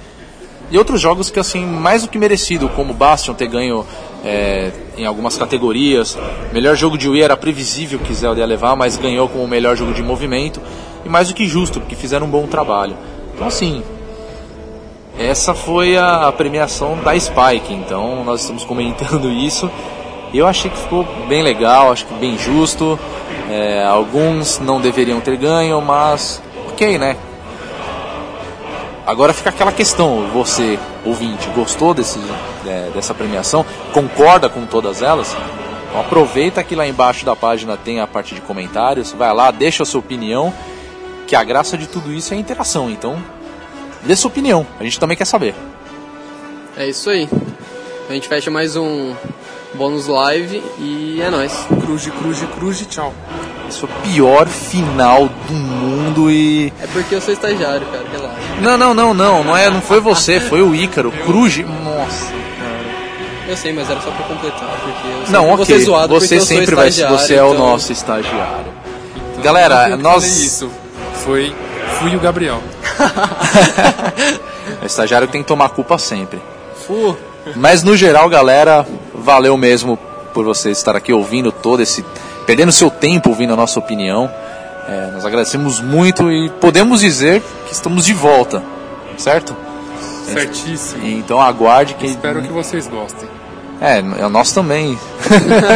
[0.69, 3.85] E outros jogos que, assim, mais do que merecido, como Bastion ter ganho
[4.23, 6.17] é, em algumas categorias.
[6.51, 9.93] Melhor jogo de Wii era previsível que Zelda ia levar, mas ganhou como melhor jogo
[9.93, 10.61] de movimento.
[11.05, 12.97] E mais do que justo, porque fizeram um bom trabalho.
[13.33, 13.81] Então, assim,
[15.17, 19.69] essa foi a premiação da Spike, então nós estamos comentando isso.
[20.33, 22.99] Eu achei que ficou bem legal, acho que bem justo.
[23.49, 27.15] É, alguns não deveriam ter ganho, mas ok, né?
[29.05, 32.19] Agora fica aquela questão, você, ouvinte, gostou desse,
[32.65, 33.65] é, dessa premiação?
[33.93, 35.35] Concorda com todas elas?
[35.89, 39.83] Então aproveita que lá embaixo da página tem a parte de comentários, vai lá, deixa
[39.83, 40.53] a sua opinião,
[41.25, 43.17] que a graça de tudo isso é a interação, então
[44.03, 45.53] dê sua opinião, a gente também quer saber.
[46.75, 47.27] É isso aí.
[48.09, 49.13] A gente fecha mais um
[49.73, 51.53] bônus live e é nóis.
[51.81, 53.13] Cruze, cruze, cruze, tchau.
[53.67, 56.71] Esse foi o pior final do mundo e.
[56.81, 58.37] É porque eu sou estagiário, cara, relaxa.
[58.61, 61.57] Não, não, não, não, não, é, não foi você, foi o Ícaro, Cruz.
[61.57, 62.31] Nossa.
[63.47, 65.65] Eu sei, mas era só pra completar, porque eu Não, ok.
[65.65, 68.65] ser zoado porque Você eu sou sempre vai Você é o então- nosso estagiário.
[69.41, 70.25] Galera, Eu nós.
[70.25, 70.69] isso.
[71.23, 71.53] Foi,
[71.99, 72.61] fui o Gabriel.
[74.81, 76.41] É o estagiário que tem que tomar culpa sempre.
[76.85, 77.15] Fu,
[77.55, 79.97] Mas no geral, galera, valeu mesmo
[80.33, 82.05] por você estar aqui ouvindo todo esse.
[82.45, 84.31] perdendo seu tempo ouvindo a nossa opinião.
[84.87, 88.63] É, nós agradecemos muito e podemos dizer que estamos de volta,
[89.17, 89.55] certo?
[90.23, 91.05] Certíssimo.
[91.05, 92.05] Então aguarde que.
[92.05, 93.27] Espero que vocês gostem.
[93.81, 94.97] É, é nós também.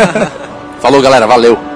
[0.82, 1.71] Falou, galera, valeu.